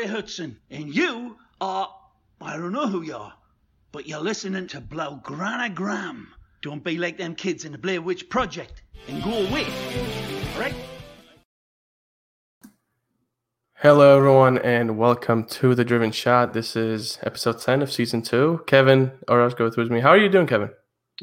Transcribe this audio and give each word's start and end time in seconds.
Hey, 0.00 0.06
Hudson, 0.06 0.60
and 0.70 0.94
you 0.94 1.36
are. 1.60 1.92
I 2.40 2.56
don't 2.56 2.70
know 2.70 2.86
who 2.86 3.02
you 3.02 3.16
are, 3.16 3.34
but 3.90 4.06
you're 4.06 4.20
listening 4.20 4.68
to 4.68 4.80
Blaugranagram. 4.80 6.26
Don't 6.62 6.84
be 6.84 6.98
like 6.98 7.18
them 7.18 7.34
kids 7.34 7.64
in 7.64 7.72
the 7.72 7.78
Blair 7.78 8.00
Witch 8.00 8.28
Project 8.28 8.82
and 9.08 9.20
go 9.24 9.32
away. 9.32 9.66
Alright? 10.54 10.74
Hello, 13.74 14.18
everyone, 14.18 14.58
and 14.58 14.98
welcome 14.98 15.42
to 15.46 15.74
The 15.74 15.84
Driven 15.84 16.12
Shot. 16.12 16.52
This 16.52 16.76
is 16.76 17.18
episode 17.24 17.60
10 17.60 17.82
of 17.82 17.90
season 17.90 18.22
two. 18.22 18.60
Kevin 18.68 19.10
Orozco 19.28 19.64
with 19.64 19.90
me. 19.90 19.98
How 19.98 20.10
are 20.10 20.18
you 20.18 20.28
doing, 20.28 20.46
Kevin? 20.46 20.70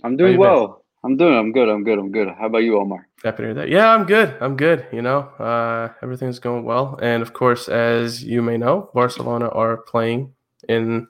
I'm 0.04 0.18
doing 0.18 0.38
well. 0.38 0.85
I'm 1.06 1.18
doing. 1.18 1.36
I'm 1.36 1.52
good. 1.52 1.70
I'm 1.70 1.84
good. 1.84 2.00
I'm 2.00 2.12
good. 2.12 2.30
How 2.30 2.48
about 2.48 2.64
you, 2.64 2.80
Omar? 2.80 3.08
Happy 3.24 3.38
to 3.38 3.44
hear 3.44 3.54
that. 3.54 3.70
Yeah, 3.70 3.94
I'm 3.94 4.06
good. 4.06 4.36
I'm 4.42 4.58
good. 4.58 4.88
You 4.92 5.04
know, 5.04 5.20
uh, 5.38 5.94
everything's 6.02 6.40
going 6.40 6.66
well. 6.66 6.98
And 7.00 7.22
of 7.22 7.32
course, 7.32 7.70
as 7.70 8.24
you 8.24 8.42
may 8.42 8.58
know, 8.58 8.90
Barcelona 8.96 9.50
are 9.50 9.78
playing 9.78 10.34
in, 10.68 11.08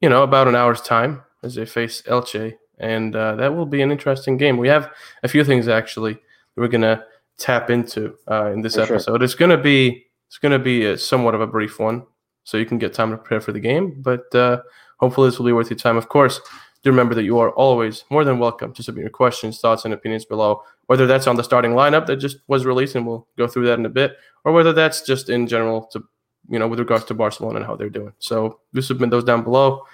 you 0.00 0.08
know, 0.08 0.22
about 0.22 0.46
an 0.46 0.54
hour's 0.54 0.80
time 0.80 1.22
as 1.42 1.56
they 1.56 1.66
face 1.66 2.02
Elche, 2.02 2.54
and 2.78 3.16
uh, 3.16 3.34
that 3.34 3.56
will 3.56 3.66
be 3.66 3.82
an 3.82 3.90
interesting 3.90 4.36
game. 4.36 4.58
We 4.58 4.68
have 4.68 4.92
a 5.24 5.28
few 5.28 5.42
things 5.42 5.66
actually 5.66 6.18
we're 6.56 6.68
gonna 6.68 7.04
tap 7.36 7.70
into 7.70 8.14
uh, 8.30 8.52
in 8.52 8.62
this 8.62 8.76
For 8.76 8.86
sure. 8.86 8.96
episode. 8.96 9.22
It's 9.24 9.34
gonna 9.34 9.58
be 9.58 10.06
it's 10.28 10.38
gonna 10.38 10.60
be 10.60 10.86
a, 10.86 10.96
somewhat 10.96 11.34
of 11.34 11.40
a 11.40 11.48
brief 11.48 11.80
one, 11.80 12.06
so 12.44 12.58
you 12.58 12.66
can 12.66 12.78
get 12.78 12.94
time 12.94 13.10
to 13.10 13.16
prepare 13.16 13.40
for 13.40 13.50
the 13.50 13.60
game. 13.60 14.00
But 14.02 14.32
uh, 14.34 14.62
hopefully, 14.98 15.28
this 15.28 15.38
will 15.38 15.46
be 15.46 15.52
worth 15.52 15.70
your 15.70 15.78
time. 15.78 15.96
Of 15.96 16.08
course, 16.08 16.40
do 16.84 16.90
remember 16.90 17.14
that 17.14 17.24
you 17.24 17.38
are 17.38 17.50
always 17.52 18.04
more 18.10 18.24
than 18.24 18.38
welcome 18.38 18.72
to 18.74 18.82
submit 18.82 19.02
your 19.02 19.10
questions, 19.10 19.58
thoughts, 19.58 19.84
and 19.86 19.94
opinions 19.94 20.24
below. 20.26 20.62
Whether 20.86 21.06
that's 21.06 21.26
on 21.26 21.36
the 21.36 21.42
starting 21.42 21.72
lineup 21.72 22.04
that 22.06 22.16
just 22.16 22.36
was 22.46 22.66
released, 22.66 22.94
and 22.94 23.06
we'll 23.06 23.26
go 23.38 23.46
through 23.48 23.66
that 23.66 23.78
in 23.78 23.86
a 23.86 23.88
bit, 23.90 24.16
or 24.44 24.52
whether 24.52 24.72
that's 24.72 25.00
just 25.00 25.30
in 25.30 25.46
general 25.46 25.84
to 25.92 26.04
you 26.50 26.58
know 26.58 26.68
with 26.68 26.78
regards 26.78 27.04
to 27.06 27.14
Barcelona 27.14 27.56
and 27.56 27.64
how 27.66 27.74
they're 27.74 27.88
doing. 27.88 28.12
So 28.18 28.60
do 28.74 28.82
submit 28.82 29.10
those 29.10 29.24
down 29.24 29.42
below. 29.42 29.84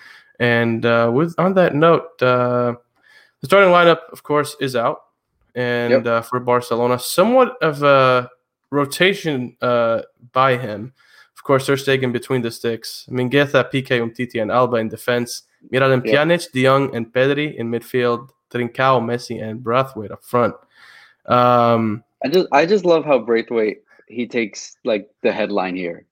And 0.41 0.85
uh, 0.85 1.11
with 1.15 1.35
on 1.39 1.55
that 1.55 1.75
note, 1.77 2.21
uh, 2.21 2.75
the 3.41 3.47
starting 3.47 3.71
lineup, 3.71 4.01
of 4.13 4.23
course, 4.25 4.57
is 4.61 4.75
out, 4.75 5.05
and 5.55 5.93
Yep. 5.93 6.07
uh, 6.07 6.23
for 6.23 6.41
Barcelona, 6.41 6.99
somewhat 6.99 7.57
of 7.63 7.83
a 7.85 8.29
rotation 8.71 9.57
uh, 9.63 10.03
by 10.33 10.57
him. 10.57 10.93
Of 11.37 11.45
course, 11.45 11.67
Ter 11.67 11.77
Stegen 11.77 12.13
between 12.13 12.43
the 12.43 12.51
sticks, 12.51 13.07
Mingueza, 13.09 13.65
Piqué, 13.73 14.01
Umtiti, 14.01 14.43
and 14.43 14.51
Alba 14.51 14.77
in 14.77 14.89
defense. 14.89 15.45
Miralem 15.73 16.05
Yeah. 16.05 16.25
Pjanic, 16.25 16.53
De 16.53 16.65
Jong, 16.65 16.95
and 16.95 17.13
Pedri 17.13 17.55
in 17.57 17.71
midfield. 17.71 18.31
Trincao, 18.51 19.01
Messi, 19.01 19.43
and 19.43 19.63
Braithwaite 19.63 20.11
up 20.11 20.25
front. 20.25 20.55
Um, 21.27 22.03
I 22.25 22.29
just 22.29 22.49
I 22.53 22.67
just 22.67 22.85
love 22.85 23.05
how 23.05 23.19
Braithwaite 23.19 23.83
he 24.09 24.27
takes 24.27 24.77
like 24.85 25.09
the 25.23 25.33
headline 25.33 25.77
here. 25.77 26.07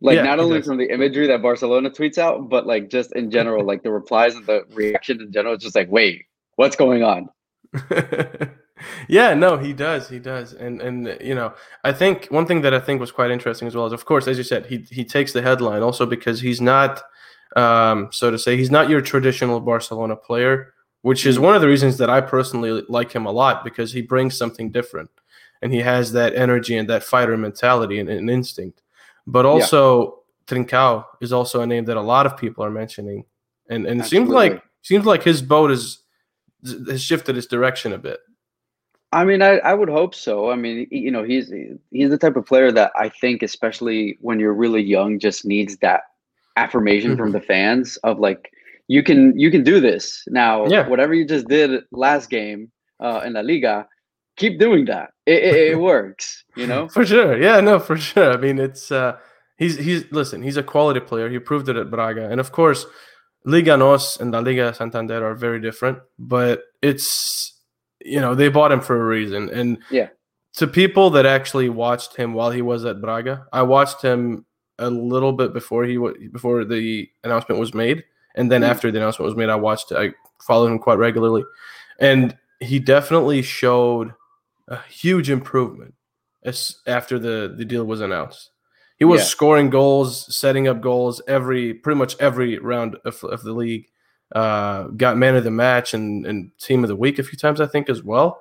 Like 0.00 0.16
Yeah, 0.16 0.22
not 0.22 0.40
only 0.40 0.62
from 0.62 0.78
the 0.78 0.90
imagery 0.92 1.26
that 1.28 1.42
Barcelona 1.42 1.90
tweets 1.90 2.18
out, 2.18 2.48
but 2.48 2.66
like 2.66 2.88
just 2.88 3.14
in 3.14 3.30
general, 3.30 3.64
like 3.64 3.82
the 3.82 3.92
replies 3.92 4.34
and 4.34 4.46
the 4.46 4.64
reaction 4.72 5.20
in 5.20 5.30
general, 5.30 5.54
it's 5.54 5.62
just 5.62 5.76
like, 5.76 5.90
wait, 5.90 6.24
what's 6.56 6.74
going 6.74 7.02
on? 7.02 7.28
yeah, 9.08 9.34
no, 9.34 9.58
he 9.58 9.72
does, 9.72 10.08
he 10.08 10.18
does, 10.18 10.54
and 10.54 10.80
and 10.80 11.18
you 11.20 11.34
know, 11.34 11.52
I 11.84 11.92
think 11.92 12.26
one 12.26 12.46
thing 12.46 12.62
that 12.62 12.74
I 12.74 12.80
think 12.80 13.00
was 13.00 13.12
quite 13.12 13.30
interesting 13.30 13.68
as 13.68 13.76
well 13.76 13.86
is, 13.86 13.92
of 13.92 14.06
course, 14.06 14.26
as 14.26 14.38
you 14.38 14.44
said, 14.44 14.66
he 14.66 14.86
he 14.90 15.04
takes 15.04 15.32
the 15.32 15.42
headline 15.42 15.82
also 15.82 16.06
because 16.06 16.40
he's 16.40 16.60
not, 16.60 17.02
um, 17.56 18.08
so 18.12 18.30
to 18.30 18.38
say, 18.38 18.56
he's 18.56 18.70
not 18.70 18.88
your 18.88 19.00
traditional 19.00 19.60
Barcelona 19.60 20.16
player, 20.16 20.74
which 21.02 21.26
is 21.26 21.38
Mhm. 21.38 21.42
one 21.42 21.54
of 21.54 21.62
the 21.62 21.68
reasons 21.68 21.96
that 21.98 22.10
I 22.10 22.20
personally 22.20 22.84
like 22.88 23.12
him 23.12 23.26
a 23.26 23.32
lot 23.32 23.64
because 23.64 23.92
he 23.92 24.02
brings 24.02 24.36
something 24.36 24.70
different, 24.70 25.10
and 25.62 25.72
he 25.72 25.80
has 25.80 26.12
that 26.12 26.34
energy 26.34 26.76
and 26.76 26.88
that 26.88 27.02
fighter 27.02 27.36
mentality 27.36 27.98
and, 27.98 28.08
and 28.08 28.30
instinct, 28.30 28.82
but 29.26 29.46
also 29.46 30.20
Trincao 30.46 31.04
is 31.20 31.32
also 31.32 31.60
a 31.60 31.66
name 31.66 31.84
that 31.86 31.96
a 31.96 32.02
lot 32.02 32.26
of 32.26 32.36
people 32.36 32.64
are 32.64 32.70
mentioning, 32.70 33.24
and 33.68 33.86
and 33.86 34.00
it 34.00 34.04
seems 34.06 34.28
like 34.28 34.62
seems 34.82 35.06
like 35.06 35.22
his 35.22 35.42
boat 35.42 35.70
is 35.70 36.02
has 36.88 37.02
shifted 37.02 37.36
its 37.36 37.46
direction 37.46 37.92
a 37.92 37.98
bit. 37.98 38.20
I 39.12 39.24
mean, 39.24 39.42
I, 39.42 39.58
I 39.58 39.74
would 39.74 39.88
hope 39.88 40.14
so. 40.14 40.50
I 40.50 40.56
mean, 40.56 40.86
you 40.90 41.10
know, 41.10 41.24
he's 41.24 41.52
he's 41.90 42.10
the 42.10 42.18
type 42.18 42.36
of 42.36 42.46
player 42.46 42.70
that 42.72 42.92
I 42.94 43.08
think, 43.08 43.42
especially 43.42 44.18
when 44.20 44.38
you're 44.38 44.54
really 44.54 44.82
young, 44.82 45.18
just 45.18 45.44
needs 45.44 45.76
that 45.78 46.02
affirmation 46.56 47.16
from 47.16 47.32
the 47.32 47.40
fans 47.40 47.96
of 47.98 48.18
like, 48.18 48.50
you 48.88 49.02
can 49.02 49.38
you 49.38 49.50
can 49.50 49.62
do 49.62 49.80
this. 49.80 50.22
Now, 50.28 50.66
Yeah. 50.66 50.88
whatever 50.88 51.14
you 51.14 51.24
just 51.24 51.46
did 51.48 51.82
last 51.92 52.28
game 52.30 52.70
uh, 53.00 53.22
in 53.24 53.34
La 53.34 53.40
Liga, 53.40 53.86
keep 54.36 54.58
doing 54.58 54.84
that. 54.86 55.10
It, 55.26 55.42
it, 55.44 55.56
it 55.72 55.78
works, 55.92 56.44
you 56.56 56.66
know. 56.66 56.88
For 56.88 57.06
sure. 57.06 57.40
Yeah, 57.40 57.60
no, 57.60 57.78
for 57.78 57.96
sure. 57.96 58.32
I 58.32 58.36
mean, 58.36 58.58
it's 58.58 58.90
uh 58.90 59.16
he's 59.58 59.78
he's 59.78 60.10
listen, 60.10 60.42
he's 60.42 60.56
a 60.56 60.62
quality 60.62 61.00
player. 61.00 61.28
He 61.30 61.38
proved 61.38 61.68
it 61.68 61.76
at 61.76 61.90
Braga. 61.90 62.28
And 62.30 62.40
of 62.40 62.50
course, 62.52 62.84
Liga 63.44 63.76
Nos 63.76 64.18
and 64.20 64.32
La 64.32 64.40
Liga 64.40 64.74
Santander 64.74 65.24
are 65.24 65.34
very 65.34 65.60
different, 65.60 65.98
but 66.18 66.62
it's 66.82 67.56
you 68.04 68.18
know, 68.20 68.34
they 68.34 68.48
bought 68.48 68.72
him 68.72 68.80
for 68.80 69.00
a 69.00 69.04
reason. 69.04 69.50
And 69.50 69.78
Yeah. 69.90 70.08
to 70.56 70.66
people 70.66 71.10
that 71.10 71.26
actually 71.26 71.68
watched 71.68 72.16
him 72.16 72.32
while 72.34 72.50
he 72.50 72.62
was 72.62 72.84
at 72.86 73.00
Braga, 73.00 73.46
I 73.52 73.62
watched 73.62 74.02
him 74.02 74.46
a 74.80 74.90
little 74.90 75.32
bit 75.32 75.52
before 75.52 75.84
he 75.84 75.96
before 76.32 76.64
the 76.64 77.08
announcement 77.24 77.60
was 77.60 77.72
made, 77.74 78.02
and 78.34 78.50
then 78.50 78.62
Mm. 78.62 78.68
after 78.68 78.90
the 78.90 78.98
announcement 78.98 79.26
was 79.28 79.36
made, 79.36 79.48
I 79.48 79.54
watched 79.56 79.92
I 79.92 80.12
followed 80.42 80.66
him 80.72 80.78
quite 80.78 80.98
regularly, 80.98 81.44
and 81.98 82.36
he 82.60 82.78
definitely 82.80 83.42
showed 83.42 84.12
a 84.68 84.78
huge 84.88 85.30
improvement 85.30 85.94
as 86.44 86.76
after 86.86 87.18
the 87.18 87.54
the 87.56 87.64
deal 87.64 87.84
was 87.84 88.00
announced. 88.00 88.50
He 88.98 89.04
was 89.04 89.20
Yeah. 89.20 89.26
scoring 89.26 89.70
goals, 89.70 90.34
setting 90.36 90.68
up 90.68 90.80
goals 90.80 91.22
every 91.26 91.72
pretty 91.74 91.98
much 91.98 92.16
every 92.20 92.58
round 92.58 92.96
of, 93.04 93.22
of 93.24 93.42
the 93.42 93.52
league. 93.52 93.86
Uh, 94.34 94.84
got 94.96 95.16
man 95.16 95.34
of 95.36 95.42
the 95.44 95.50
match 95.50 95.92
and, 95.94 96.24
and 96.26 96.50
team 96.58 96.84
of 96.84 96.88
the 96.88 96.94
week 96.96 97.18
a 97.18 97.22
few 97.22 97.36
times, 97.36 97.60
I 97.60 97.66
think, 97.66 97.88
as 97.90 98.02
well. 98.04 98.40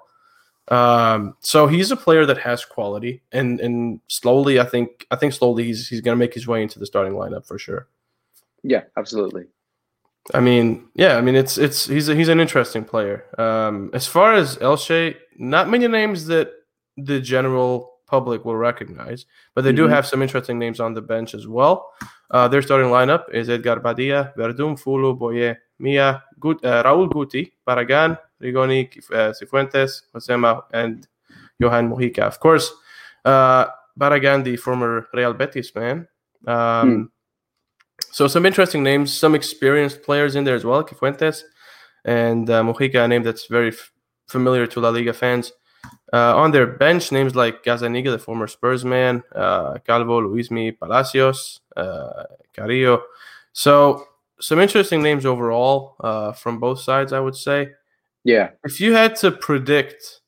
Um, 0.67 1.35
so 1.39 1.65
he's 1.67 1.89
a 1.91 1.95
player 1.97 2.25
that 2.27 2.37
has 2.37 2.63
quality, 2.65 3.21
and 3.31 3.59
and 3.59 3.99
slowly, 4.07 4.59
I 4.59 4.65
think, 4.65 5.07
I 5.09 5.15
think 5.15 5.33
slowly 5.33 5.63
he's 5.63 5.87
he's 5.87 6.01
gonna 6.01 6.15
make 6.17 6.33
his 6.33 6.47
way 6.47 6.61
into 6.61 6.77
the 6.77 6.85
starting 6.85 7.13
lineup 7.13 7.45
for 7.47 7.57
sure. 7.57 7.87
Yeah, 8.61 8.83
absolutely. 8.97 9.45
I 10.33 10.41
mean, 10.41 10.85
yeah, 10.93 11.15
I 11.17 11.21
mean 11.21 11.35
it's 11.35 11.57
it's 11.57 11.87
he's 11.87 12.07
a, 12.09 12.13
he's 12.15 12.27
an 12.29 12.39
interesting 12.39 12.83
player. 12.85 13.25
Um, 13.39 13.89
as 13.93 14.05
far 14.05 14.33
as 14.35 14.57
Elche, 14.57 15.15
not 15.37 15.69
many 15.69 15.87
names 15.87 16.25
that 16.27 16.51
the 16.97 17.19
general 17.19 17.93
public 18.05 18.43
will 18.45 18.55
recognize, 18.57 19.25
but 19.55 19.63
they 19.63 19.71
do 19.71 19.87
Mhm. 19.87 19.91
have 19.91 20.05
some 20.05 20.21
interesting 20.21 20.59
names 20.59 20.79
on 20.79 20.93
the 20.93 21.01
bench 21.01 21.33
as 21.33 21.47
well. 21.47 21.91
Uh, 22.31 22.47
their 22.47 22.61
starting 22.61 22.89
lineup 22.91 23.23
is 23.33 23.49
Edgar 23.49 23.79
Badia, 23.79 24.33
Verdú, 24.37 24.75
Mfulu, 24.75 25.17
Boye, 25.17 25.55
Mia, 25.79 26.23
Gut, 26.39 26.63
uh, 26.63 26.83
Raul 26.83 27.09
Guti, 27.09 27.51
Barragan, 27.67 28.17
Rigoni, 28.41 28.87
uh, 29.11 29.33
Cifuentes, 29.33 30.03
Josema, 30.13 30.63
and 30.73 31.07
Johan 31.59 31.89
Mojica. 31.89 32.19
Of 32.19 32.39
course, 32.39 32.71
uh, 33.25 33.65
Barragan, 33.97 34.43
the 34.43 34.55
former 34.57 35.07
Real 35.13 35.33
Betis 35.33 35.73
man. 35.75 36.07
Um, 36.47 37.11
So 38.11 38.27
some 38.27 38.45
interesting 38.45 38.81
names, 38.81 39.13
some 39.13 39.35
experienced 39.35 40.01
players 40.01 40.35
in 40.35 40.43
there 40.43 40.55
as 40.55 40.63
well, 40.65 40.83
Cifuentes 40.83 41.43
and 42.05 42.49
uh, 42.49 42.63
Mojica, 42.63 43.03
a 43.03 43.07
name 43.07 43.23
that's 43.23 43.45
very 43.47 43.69
f- 43.69 43.91
familiar 44.27 44.65
to 44.67 44.79
La 44.79 44.89
Liga 44.89 45.13
fans. 45.13 45.51
Uh, 46.11 46.35
on 46.35 46.51
their 46.51 46.65
bench, 46.65 47.11
names 47.11 47.35
like 47.35 47.63
Gazzaniga, 47.63 48.11
the 48.11 48.17
former 48.17 48.47
Spurs 48.47 48.83
man, 48.83 49.21
uh, 49.35 49.77
Calvo, 49.85 50.21
Luismi 50.21 50.77
Palacios, 50.77 51.59
uh, 51.77 52.23
Carrillo. 52.53 53.03
So 53.53 54.07
some 54.41 54.59
interesting 54.59 55.01
names 55.01 55.25
overall 55.25 55.95
uh, 56.01 56.31
from 56.33 56.59
both 56.59 56.79
sides, 56.81 57.11
I 57.13 57.19
would 57.19 57.35
say. 57.35 57.69
Yeah. 58.23 58.51
If 58.63 58.79
you 58.81 58.93
had 58.93 59.15
to 59.17 59.31
predict, 59.31 60.21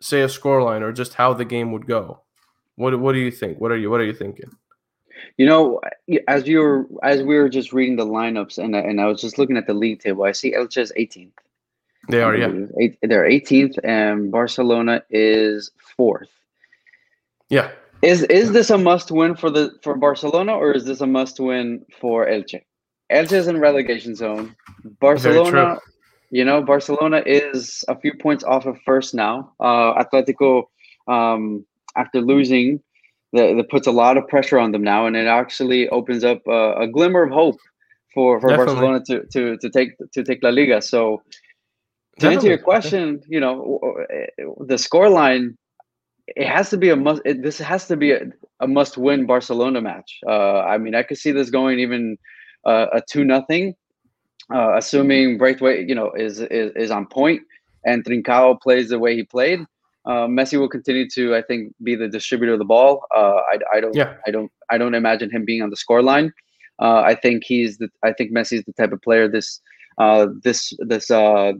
say, 0.00 0.22
a 0.22 0.26
scoreline 0.26 0.82
or 0.82 0.92
just 0.92 1.14
how 1.14 1.32
the 1.34 1.44
game 1.44 1.72
would 1.72 1.86
go, 1.86 2.20
what 2.76 2.98
what 2.98 3.12
do 3.12 3.18
you 3.18 3.30
think? 3.30 3.60
What 3.60 3.70
are 3.70 3.76
you 3.76 3.90
what 3.90 4.00
are 4.00 4.04
you 4.04 4.14
thinking? 4.14 4.50
You 5.36 5.46
know, 5.46 5.80
as 6.28 6.46
you 6.48 6.58
were 6.60 6.86
as 7.02 7.22
we 7.22 7.36
were 7.36 7.48
just 7.48 7.72
reading 7.72 7.96
the 7.96 8.06
lineups 8.06 8.58
and 8.58 8.74
I- 8.76 8.80
and 8.80 9.00
I 9.00 9.06
was 9.06 9.20
just 9.20 9.38
looking 9.38 9.56
at 9.56 9.66
the 9.66 9.74
league 9.74 10.00
table, 10.00 10.24
I 10.24 10.32
see 10.32 10.52
Elche 10.52 10.78
is 10.78 10.92
18th. 10.98 11.30
They 12.08 12.20
are, 12.20 12.36
yeah, 12.36 12.52
Eight, 12.80 12.98
they're 13.00 13.24
18th, 13.24 13.78
and 13.82 14.30
Barcelona 14.30 15.02
is 15.08 15.70
fourth. 15.96 16.28
yeah. 17.48 17.70
Is 18.02 18.22
is 18.24 18.52
this 18.52 18.68
a 18.68 18.76
must 18.76 19.10
win 19.10 19.34
for 19.34 19.48
the 19.48 19.78
for 19.82 19.96
Barcelona 19.96 20.52
or 20.52 20.72
is 20.72 20.84
this 20.84 21.00
a 21.00 21.06
must 21.06 21.40
win 21.40 21.86
for 22.00 22.26
Elche? 22.26 22.60
Elche 23.10 23.46
in 23.48 23.58
relegation 23.58 24.14
zone. 24.14 24.54
Barcelona, 25.00 25.78
you 26.30 26.44
know, 26.44 26.62
Barcelona 26.62 27.22
is 27.26 27.84
a 27.88 27.98
few 27.98 28.12
points 28.14 28.44
off 28.44 28.66
of 28.66 28.76
first 28.84 29.14
now. 29.14 29.52
Uh, 29.60 30.02
Atletico, 30.02 30.64
um, 31.08 31.64
after 31.96 32.20
losing, 32.20 32.80
that, 33.32 33.54
that 33.56 33.68
puts 33.68 33.86
a 33.86 33.92
lot 33.92 34.16
of 34.16 34.26
pressure 34.28 34.58
on 34.58 34.72
them 34.72 34.82
now, 34.82 35.06
and 35.06 35.16
it 35.16 35.26
actually 35.26 35.88
opens 35.88 36.24
up 36.24 36.40
uh, 36.48 36.74
a 36.76 36.86
glimmer 36.86 37.24
of 37.24 37.30
hope 37.30 37.58
for, 38.12 38.40
for 38.40 38.48
Definitely. 38.50 38.74
Barcelona 38.74 39.00
to, 39.06 39.26
to 39.32 39.58
to 39.58 39.70
take 39.70 39.90
to 40.12 40.22
take 40.22 40.42
La 40.42 40.50
Liga. 40.50 40.80
So 40.80 41.22
to 42.20 42.28
answer 42.28 42.48
your 42.48 42.58
question, 42.58 43.20
you 43.28 43.40
know, 43.40 43.80
w- 43.82 44.26
the 44.66 44.76
scoreline, 44.76 45.56
it 46.28 46.46
has 46.46 46.70
to 46.70 46.76
be 46.76 46.90
a 46.90 46.96
must. 46.96 47.22
It, 47.24 47.42
this 47.42 47.58
has 47.58 47.88
to 47.88 47.96
be 47.96 48.12
a, 48.12 48.22
a 48.60 48.68
must-win 48.68 49.26
Barcelona 49.26 49.80
match. 49.80 50.20
Uh, 50.26 50.60
I 50.60 50.78
mean, 50.78 50.94
I 50.94 51.02
could 51.02 51.18
see 51.18 51.32
this 51.32 51.50
going 51.50 51.80
even 51.80 52.16
uh, 52.66 52.86
a 52.92 53.02
two 53.08 53.24
nothing, 53.24 53.74
uh, 54.52 54.76
assuming 54.76 55.38
Braithwaite, 55.38 55.88
you 55.88 55.94
know, 55.94 56.12
is, 56.12 56.40
is 56.40 56.72
is 56.76 56.90
on 56.90 57.06
point 57.06 57.42
and 57.84 58.04
Trincao 58.04 58.60
plays 58.60 58.88
the 58.88 58.98
way 58.98 59.14
he 59.16 59.24
played. 59.24 59.60
Uh, 60.06 60.26
Messi 60.26 60.58
will 60.58 60.68
continue 60.68 61.08
to, 61.10 61.34
I 61.34 61.42
think, 61.42 61.72
be 61.82 61.94
the 61.94 62.08
distributor 62.08 62.54
of 62.54 62.58
the 62.58 62.64
ball. 62.64 63.06
Uh, 63.14 63.40
I, 63.52 63.58
I 63.74 63.80
don't, 63.80 63.96
Yeah. 63.96 64.14
I 64.26 64.30
don't, 64.30 64.50
I 64.70 64.76
don't 64.76 64.94
imagine 64.94 65.30
him 65.30 65.44
being 65.44 65.62
on 65.62 65.70
the 65.70 65.76
score 65.76 66.02
line. 66.02 66.32
Uh, 66.80 67.00
I 67.00 67.14
think 67.14 67.44
he's 67.44 67.78
the, 67.78 67.88
I 68.02 68.12
think 68.12 68.32
Messi 68.32 68.58
is 68.58 68.64
the 68.64 68.72
type 68.72 68.92
of 68.92 69.00
player. 69.00 69.28
This, 69.28 69.60
uh, 69.96 70.26
this, 70.42 70.74
this, 70.80 71.10
uh, 71.10 71.52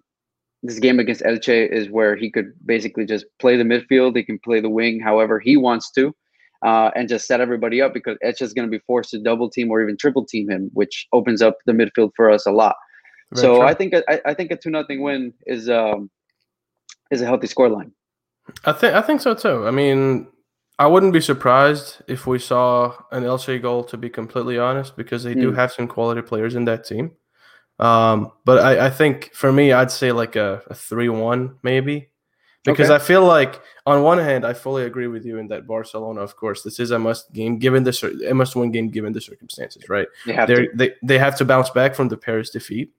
this 0.63 0.79
game 0.79 0.99
against 0.99 1.23
Elche 1.23 1.71
is 1.71 1.89
where 1.89 2.17
he 2.17 2.31
could 2.31 2.53
basically 2.67 3.07
just 3.07 3.25
play 3.39 3.57
the 3.57 3.65
midfield. 3.65 4.17
He 4.17 4.25
can 4.25 4.39
play 4.39 4.61
the 4.61 4.71
wing 4.71 5.01
however 5.01 5.39
he 5.39 5.57
wants 5.57 5.91
to, 5.93 6.15
uh, 6.65 6.91
and 6.97 7.09
just 7.09 7.27
set 7.27 7.41
everybody 7.41 7.81
up 7.83 7.93
because 7.93 8.17
Elche 8.25 8.43
is 8.43 8.53
going 8.55 8.67
to 8.67 8.71
be 8.71 8.83
forced 8.87 9.11
to 9.11 9.19
double 9.21 9.49
team 9.51 9.71
or 9.71 9.83
even 9.83 9.97
triple 9.97 10.25
team 10.25 10.51
him, 10.51 10.71
which 10.73 11.07
opens 11.13 11.43
up 11.43 11.59
the 11.67 11.73
midfield 11.73 12.11
for 12.17 12.31
us 12.31 12.47
a 12.47 12.51
lot. 12.51 12.75
Very 13.33 13.43
so 13.43 13.57
true. 13.57 13.67
I 13.67 13.75
think 13.75 13.95
I, 14.09 14.21
I 14.25 14.35
think 14.35 14.51
a 14.51 14.57
two 14.57 14.71
nothing 14.71 15.03
win 15.03 15.33
is 15.47 15.69
um 15.69 16.11
is 17.11 17.21
a 17.21 17.27
healthy 17.27 17.47
scoreline. 17.47 17.93
I 18.65 18.73
think 18.73 18.95
I 18.95 19.03
think 19.03 19.21
so 19.21 19.35
too. 19.35 19.67
I 19.67 19.71
mean, 19.71 20.27
I 20.79 20.87
wouldn't 20.87 21.13
be 21.13 21.21
surprised 21.21 22.03
if 22.09 22.27
we 22.27 22.39
saw 22.39 22.95
an 23.13 23.25
Elche 23.25 23.61
goal. 23.61 23.85
To 23.85 23.97
be 23.97 24.09
completely 24.09 24.59
honest, 24.59 24.97
because 24.97 25.23
they 25.23 25.35
do 25.35 25.53
Mm. 25.53 25.57
have 25.57 25.73
some 25.73 25.89
quality 25.89 26.23
players 26.23 26.55
in 26.55 26.65
that 26.65 26.85
team. 26.85 27.13
Um, 27.79 28.31
but 28.45 28.59
I, 28.61 28.87
I 28.87 28.91
think 28.91 29.31
for 29.35 29.53
me, 29.53 29.73
I'd 29.73 29.91
say 29.91 30.13
like 30.13 30.37
a, 30.37 30.63
a 30.69 30.75
three-one 30.75 31.57
maybe, 31.63 32.11
because 32.65 32.91
Okay. 32.91 32.97
I 32.97 32.99
feel 33.07 33.25
like 33.25 33.61
on 33.87 34.03
one 34.03 34.19
hand, 34.19 34.45
I 34.47 34.53
fully 34.55 34.85
agree 34.85 35.07
with 35.07 35.25
you 35.25 35.39
in 35.39 35.47
that 35.49 35.67
Barcelona, 35.67 36.21
of 36.21 36.37
course, 36.37 36.63
this 36.63 36.81
is 36.81 36.91
a 36.91 36.99
must 36.99 37.33
game 37.33 37.59
given 37.59 37.85
the 37.85 38.27
a 38.29 38.35
must-win 38.35 38.73
game 38.73 38.89
given 38.89 39.13
the 39.13 39.21
circumstances, 39.21 39.89
right? 39.89 40.09
They 40.27 40.33
have 40.33 40.49
They're, 40.49 40.67
to. 40.69 40.77
they 40.77 40.95
they 41.03 41.19
have 41.19 41.37
to 41.39 41.45
bounce 41.45 41.71
back 41.71 41.95
from 41.95 42.09
the 42.09 42.17
Paris 42.17 42.51
defeat. 42.51 42.93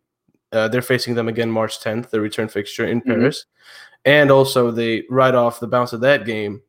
Uh, 0.51 0.67
they're 0.67 0.81
facing 0.83 1.15
them 1.15 1.27
again 1.27 1.50
March 1.51 1.79
10th, 1.81 2.12
the 2.12 2.21
return 2.21 2.47
fixture 2.47 2.85
in 2.85 3.01
Mhm. 3.01 3.06
Paris, 3.06 3.45
and 4.06 4.29
also 4.31 4.71
they 4.71 5.03
right 5.09 5.33
off 5.35 5.59
the 5.59 5.68
bounce 5.68 5.91
of 5.94 6.01
that 6.01 6.25
game 6.25 6.61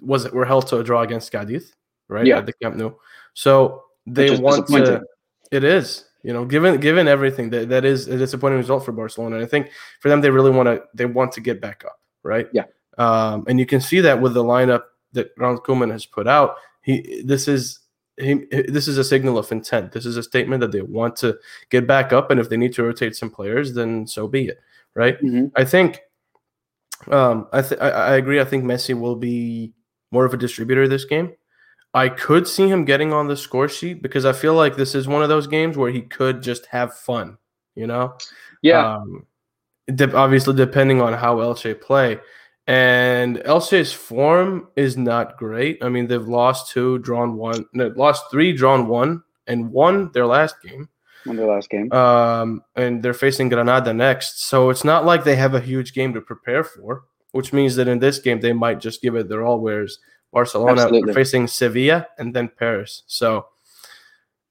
was 0.00 0.26
it 0.26 0.34
were 0.34 0.44
held 0.44 0.66
to 0.68 0.78
a 0.78 0.84
draw 0.84 1.00
against 1.02 1.32
Cadiz, 1.32 1.72
right 2.08 2.26
Yeah. 2.26 2.38
at 2.38 2.46
the 2.46 2.52
Camp 2.52 2.76
Nou. 2.76 2.92
So 3.32 3.84
they 4.06 4.36
want 4.38 4.66
to. 4.68 5.02
It 5.50 5.64
is, 5.64 6.04
you 6.24 6.32
know, 6.32 6.44
given 6.44 6.80
given 6.80 7.06
everything 7.06 7.50
that 7.50 7.68
that 7.68 7.84
is 7.84 8.08
a 8.08 8.16
disappointing 8.18 8.58
result 8.58 8.84
for 8.84 8.92
Barcelona. 8.92 9.36
And 9.36 9.44
I 9.44 9.48
think 9.48 9.70
for 10.00 10.08
them, 10.08 10.20
they 10.22 10.30
really 10.30 10.50
want 10.50 10.66
to 10.66 10.82
they 10.94 11.06
want 11.06 11.30
to 11.32 11.40
get 11.40 11.60
back 11.60 11.84
up, 11.84 12.00
right? 12.24 12.48
Yeah. 12.52 12.64
Um, 12.98 13.44
and 13.46 13.60
you 13.60 13.66
can 13.66 13.80
see 13.80 14.00
that 14.00 14.20
with 14.20 14.34
the 14.34 14.42
lineup 14.42 14.82
that 15.12 15.30
Ronald 15.38 15.62
Koeman 15.64 15.92
has 15.92 16.06
put 16.06 16.26
out. 16.26 16.56
He 16.82 17.22
this 17.24 17.46
is 17.46 17.80
he, 18.16 18.46
this 18.68 18.88
is 18.88 18.96
a 18.98 19.04
signal 19.04 19.36
of 19.38 19.50
intent. 19.52 19.92
This 19.92 20.06
is 20.06 20.16
a 20.16 20.22
statement 20.22 20.60
that 20.60 20.72
they 20.72 20.80
want 20.82 21.16
to 21.16 21.36
get 21.70 21.86
back 21.86 22.12
up, 22.12 22.30
and 22.30 22.40
if 22.40 22.48
they 22.48 22.56
need 22.56 22.72
to 22.74 22.82
rotate 22.84 23.14
some 23.16 23.30
players, 23.30 23.74
then 23.74 24.06
so 24.06 24.26
be 24.28 24.48
it, 24.48 24.60
right? 24.94 25.20
Mhm. 25.20 25.50
I 25.56 25.64
think, 25.64 26.00
um, 27.10 27.48
I 27.52 27.62
th- 27.62 27.80
I, 27.80 27.90
I 27.90 28.14
agree. 28.16 28.40
I 28.40 28.44
think 28.44 28.64
Messi 28.64 28.98
will 28.98 29.16
be 29.16 29.72
more 30.10 30.24
of 30.24 30.32
a 30.32 30.36
distributor 30.36 30.86
this 30.88 31.04
game. 31.04 31.32
I 31.94 32.08
could 32.08 32.48
see 32.48 32.68
him 32.68 32.84
getting 32.84 33.12
on 33.12 33.28
the 33.28 33.36
score 33.36 33.68
sheet 33.68 34.02
because 34.02 34.24
I 34.24 34.32
feel 34.32 34.54
like 34.54 34.76
this 34.76 34.94
is 34.96 35.06
one 35.06 35.22
of 35.22 35.28
those 35.28 35.46
games 35.46 35.76
where 35.76 35.92
he 35.92 36.02
could 36.02 36.42
just 36.42 36.66
have 36.66 36.92
fun, 36.94 37.38
you 37.76 37.86
know. 37.86 38.14
Yeah, 38.62 38.96
Um, 38.96 39.26
de- 39.94 40.14
obviously, 40.16 40.54
depending 40.56 41.00
on 41.00 41.12
how 41.12 41.36
Elche 41.36 41.80
play. 41.80 42.18
And 42.66 43.36
Elche's 43.38 43.92
form 43.92 44.68
is 44.74 44.96
not 44.96 45.36
great. 45.36 45.78
I 45.84 45.88
mean, 45.90 46.06
they've 46.06 46.26
lost 46.26 46.72
two, 46.72 46.98
drawn 46.98 47.36
one, 47.36 47.66
no, 47.74 47.88
lost 47.94 48.24
three, 48.30 48.52
drawn 48.54 48.88
one, 48.88 49.22
and 49.46 49.70
won 49.70 50.10
their 50.14 50.26
last 50.26 50.56
game. 50.62 50.88
on 51.28 51.36
their 51.36 51.46
last 51.46 51.68
game. 51.70 51.92
Um, 51.92 52.62
and 52.74 53.02
they're 53.02 53.14
facing 53.14 53.50
Granada 53.50 53.92
next. 53.92 54.42
So 54.44 54.70
it's 54.70 54.82
not 54.84 55.04
like 55.04 55.24
they 55.24 55.36
have 55.36 55.54
a 55.54 55.60
huge 55.60 55.92
game 55.94 56.12
to 56.14 56.20
prepare 56.22 56.64
for, 56.64 57.04
which 57.32 57.52
means 57.52 57.76
that 57.76 57.86
in 57.88 57.98
this 57.98 58.18
game, 58.18 58.40
they 58.40 58.52
might 58.54 58.80
just 58.80 59.00
give 59.02 59.14
it 59.14 59.28
their 59.28 59.44
all. 59.44 59.60
Whereas 59.60 59.98
Barcelona 60.34 60.82
Absolutely. 60.82 61.14
facing 61.14 61.46
Sevilla 61.46 62.06
and 62.18 62.34
then 62.34 62.50
Paris. 62.58 63.04
So 63.06 63.46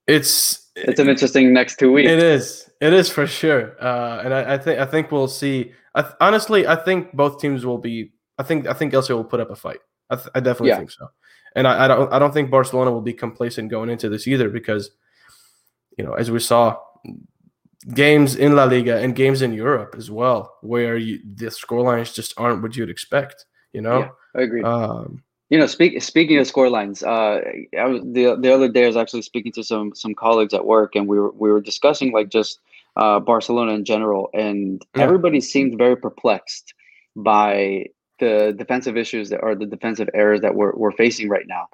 it's 0.07 0.71
it's 0.75 1.00
an 1.00 1.09
interesting 1.09 1.53
next 1.53 1.77
two 1.77 1.91
weeks. 1.91 2.09
it 2.09 2.19
is. 2.19 2.69
It 2.81 2.94
is 2.94 3.09
for 3.09 3.27
sure. 3.27 3.75
Uh, 3.81 4.21
and 4.24 4.33
I, 4.33 4.56
I 4.56 4.57
think 4.57 4.80
I 4.80 4.85
think 4.85 5.12
we'll 5.12 5.27
see. 5.27 5.71
I 5.95 6.01
th- 6.01 6.15
honestly, 6.19 6.65
I 6.68 6.75
think 6.75 7.13
both 7.13 7.39
teams 7.39 7.65
will 7.65 7.77
be. 7.77 8.13
I 8.39 8.44
think 8.44 8.65
I 8.68 8.74
think 8.74 8.94
Elche 8.94 9.09
will 9.15 9.24
put 9.24 9.39
up 9.39 9.51
a 9.51 9.56
fight. 9.56 9.80
I, 10.09 10.15
th- 10.15 10.30
I 10.35 10.39
definitely 10.39 10.69
Yeah. 10.69 10.77
think 10.80 10.91
so. 10.91 11.07
And 11.56 11.68
I, 11.68 11.85
I 11.85 11.88
don't 11.88 12.12
I 12.12 12.18
don't 12.19 12.33
think 12.33 12.50
Barcelona 12.50 12.91
will 12.91 13.01
be 13.01 13.13
complacent 13.13 13.69
going 13.69 13.89
into 13.89 14.09
this 14.09 14.27
either 14.27 14.50
because, 14.50 14.89
you 15.97 16.03
know, 16.03 16.13
as 16.13 16.31
we 16.31 16.39
saw, 16.39 16.77
games 17.94 18.35
in 18.35 18.56
La 18.56 18.63
Liga 18.65 18.97
and 18.97 19.15
games 19.15 19.41
in 19.41 19.53
Europe 19.53 19.94
as 19.97 20.09
well, 20.09 20.57
where 20.62 20.97
you, 20.97 21.19
the 21.35 21.45
scorelines 21.47 22.13
just 22.13 22.33
aren't 22.38 22.62
what 22.63 22.75
you'd 22.75 22.89
expect. 22.89 23.45
You 23.71 23.81
know. 23.81 24.00
Yeah. 24.00 24.09
I 24.35 24.41
agree. 24.41 24.63
Um, 24.63 25.24
You 25.53 25.59
know, 25.59 25.67
speak, 25.67 26.01
speaking 26.01 26.39
of 26.39 26.47
score 26.47 26.67
lines, 26.67 27.03
uh, 27.03 27.39
I 27.79 27.85
was, 27.85 28.01
the 28.01 28.35
the 28.41 28.51
other 28.51 28.67
day 28.67 28.85
I 28.85 28.88
was 28.88 28.97
actually 28.97 29.21
speaking 29.21 29.51
to 29.51 29.63
some 29.63 29.94
some 29.94 30.15
colleagues 30.15 30.55
at 30.55 30.65
work, 30.65 30.95
and 30.95 31.07
we 31.07 31.19
were 31.19 31.31
we 31.44 31.51
were 31.51 31.61
discussing 31.61 32.11
like 32.11 32.29
just 32.29 32.59
uh, 32.95 33.19
Barcelona 33.19 33.73
in 33.73 33.85
general, 33.85 34.31
and 34.33 34.81
Yeah. 34.95 35.03
everybody 35.03 35.39
seemed 35.41 35.77
very 35.77 35.95
perplexed 35.95 36.73
by 37.15 37.85
the 38.19 38.55
defensive 38.57 38.97
issues 38.97 39.29
that 39.29 39.41
are 39.44 39.53
the 39.53 39.67
defensive 39.67 40.09
errors 40.15 40.41
that 40.41 40.55
we're 40.55 40.75
we're 40.75 40.97
facing 41.03 41.29
right 41.29 41.47
now. 41.47 41.67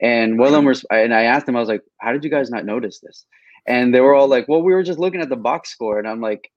And 0.00 0.38
one 0.38 0.48
of 0.48 0.54
them 0.54 0.64
was, 0.64 0.86
and 0.90 1.12
I 1.12 1.24
asked 1.24 1.44
them, 1.44 1.56
I 1.56 1.60
was 1.60 1.68
like, 1.68 1.82
"How 1.98 2.12
did 2.12 2.24
you 2.24 2.30
guys 2.30 2.48
not 2.48 2.64
notice 2.64 3.00
this?" 3.00 3.26
And 3.66 3.92
they 3.94 4.00
were 4.00 4.14
all 4.14 4.28
like, 4.28 4.48
"Well, 4.48 4.62
we 4.62 4.72
were 4.72 4.82
just 4.82 4.98
looking 4.98 5.20
at 5.20 5.28
the 5.28 5.36
box 5.36 5.70
score," 5.70 5.98
and 5.98 6.08
I'm 6.08 6.22
like. 6.22 6.50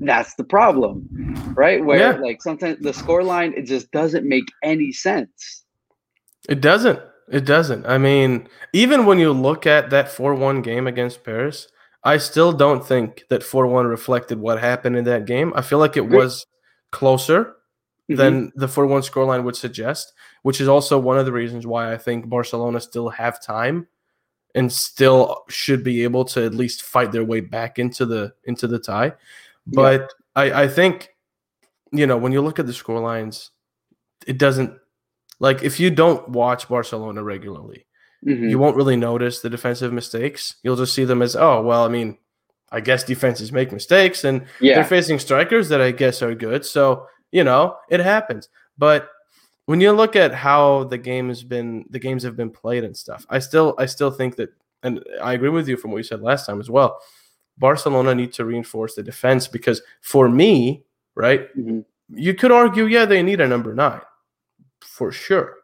That's 0.00 0.34
the 0.36 0.44
problem, 0.44 1.08
right? 1.56 1.84
Where 1.84 1.98
Yeah. 1.98 2.18
like 2.26 2.40
sometimes 2.42 2.78
the 2.80 2.92
score 2.92 3.24
line 3.24 3.52
it 3.56 3.66
just 3.66 3.90
doesn't 3.90 4.28
make 4.28 4.46
any 4.62 4.92
sense. 4.92 5.64
It 6.48 6.60
doesn't. 6.60 7.00
It 7.28 7.44
doesn't. 7.44 7.86
I 7.86 7.98
mean, 7.98 8.48
even 8.72 9.04
when 9.04 9.18
you 9.18 9.32
look 9.32 9.66
at 9.66 9.90
that 9.90 10.08
4 10.10 10.34
1 10.34 10.62
game 10.62 10.86
against 10.86 11.22
Paris, 11.24 11.68
I 12.04 12.16
still 12.16 12.52
don't 12.52 12.84
think 12.86 13.24
that 13.28 13.42
4 13.42 13.66
1 13.66 13.86
reflected 13.86 14.38
what 14.40 14.58
happened 14.60 14.96
in 14.96 15.04
that 15.04 15.26
game. 15.26 15.52
I 15.54 15.62
feel 15.62 15.78
like 15.78 15.96
it 15.96 16.08
was 16.08 16.46
closer 16.90 17.54
Mhm. 18.10 18.16
than 18.16 18.52
the 18.56 18.68
4 18.68 18.86
1 18.86 19.02
scoreline 19.02 19.44
would 19.44 19.56
suggest, 19.56 20.14
which 20.42 20.60
is 20.60 20.68
also 20.68 20.98
one 20.98 21.18
of 21.18 21.26
the 21.26 21.32
reasons 21.32 21.66
why 21.66 21.92
I 21.92 21.98
think 21.98 22.28
Barcelona 22.30 22.80
still 22.80 23.10
have 23.10 23.42
time 23.42 23.86
and 24.54 24.72
still 24.72 25.44
should 25.50 25.84
be 25.84 26.02
able 26.04 26.24
to 26.26 26.46
at 26.46 26.54
least 26.54 26.82
fight 26.82 27.12
their 27.12 27.24
way 27.24 27.40
back 27.40 27.78
into 27.78 28.06
the 28.06 28.32
into 28.44 28.66
the 28.66 28.78
tie. 28.78 29.12
But 29.66 30.10
I, 30.34 30.62
I 30.62 30.68
think, 30.68 31.10
you 31.92 32.06
know, 32.06 32.16
when 32.16 32.32
you 32.32 32.40
look 32.40 32.58
at 32.58 32.66
the 32.66 32.72
score 32.72 33.00
lines, 33.00 33.50
it 34.26 34.38
doesn't 34.38 34.72
like 35.40 35.62
if 35.62 35.78
you 35.80 35.90
don't 35.90 36.28
watch 36.30 36.68
Barcelona 36.68 37.22
regularly, 37.22 37.86
Mhm. 38.26 38.50
you 38.50 38.58
won't 38.58 38.76
really 38.76 38.96
notice 38.96 39.40
the 39.40 39.50
defensive 39.50 39.92
mistakes. 39.92 40.56
You'll 40.62 40.76
just 40.76 40.92
see 40.94 41.04
them 41.04 41.22
as, 41.22 41.36
oh, 41.36 41.62
well, 41.62 41.84
I 41.84 41.88
mean, 41.88 42.18
I 42.70 42.80
guess 42.80 43.04
defenses 43.04 43.52
make 43.52 43.72
mistakes 43.72 44.24
and 44.24 44.44
yeah, 44.60 44.74
they're 44.74 44.84
facing 44.84 45.18
strikers 45.18 45.68
that 45.70 45.80
I 45.80 45.90
guess 45.92 46.20
are 46.22 46.34
good. 46.34 46.64
So, 46.66 47.06
you 47.32 47.44
know, 47.44 47.76
it 47.88 48.00
happens. 48.00 48.48
But 48.76 49.08
when 49.66 49.80
you 49.80 49.92
look 49.92 50.16
at 50.16 50.34
how 50.34 50.84
the 50.84 50.98
game 50.98 51.28
has 51.28 51.42
been 51.44 51.84
the 51.90 51.98
games 51.98 52.22
have 52.24 52.36
been 52.36 52.50
played 52.50 52.84
and 52.84 52.96
stuff, 52.96 53.24
I 53.30 53.38
still 53.38 53.74
I 53.78 53.86
still 53.86 54.10
think 54.10 54.36
that 54.36 54.50
and 54.82 55.02
I 55.22 55.32
agree 55.34 55.48
with 55.48 55.68
you 55.68 55.76
from 55.76 55.92
what 55.92 55.98
you 55.98 56.02
said 56.04 56.20
last 56.22 56.44
time 56.46 56.60
as 56.60 56.68
well. 56.70 56.98
Barcelona 57.56 58.14
need 58.14 58.32
to 58.34 58.44
reinforce 58.44 58.94
the 58.94 59.02
defense 59.02 59.48
because 59.48 59.82
for 60.00 60.28
me, 60.28 60.84
right, 61.14 61.48
Mhm. 61.56 61.84
you 62.10 62.34
could 62.34 62.52
argue, 62.52 62.84
yeah, 62.86 63.04
they 63.04 63.22
need 63.22 63.40
a 63.40 63.48
number 63.48 63.74
nine 63.74 64.00
for 64.82 65.10
sure 65.12 65.54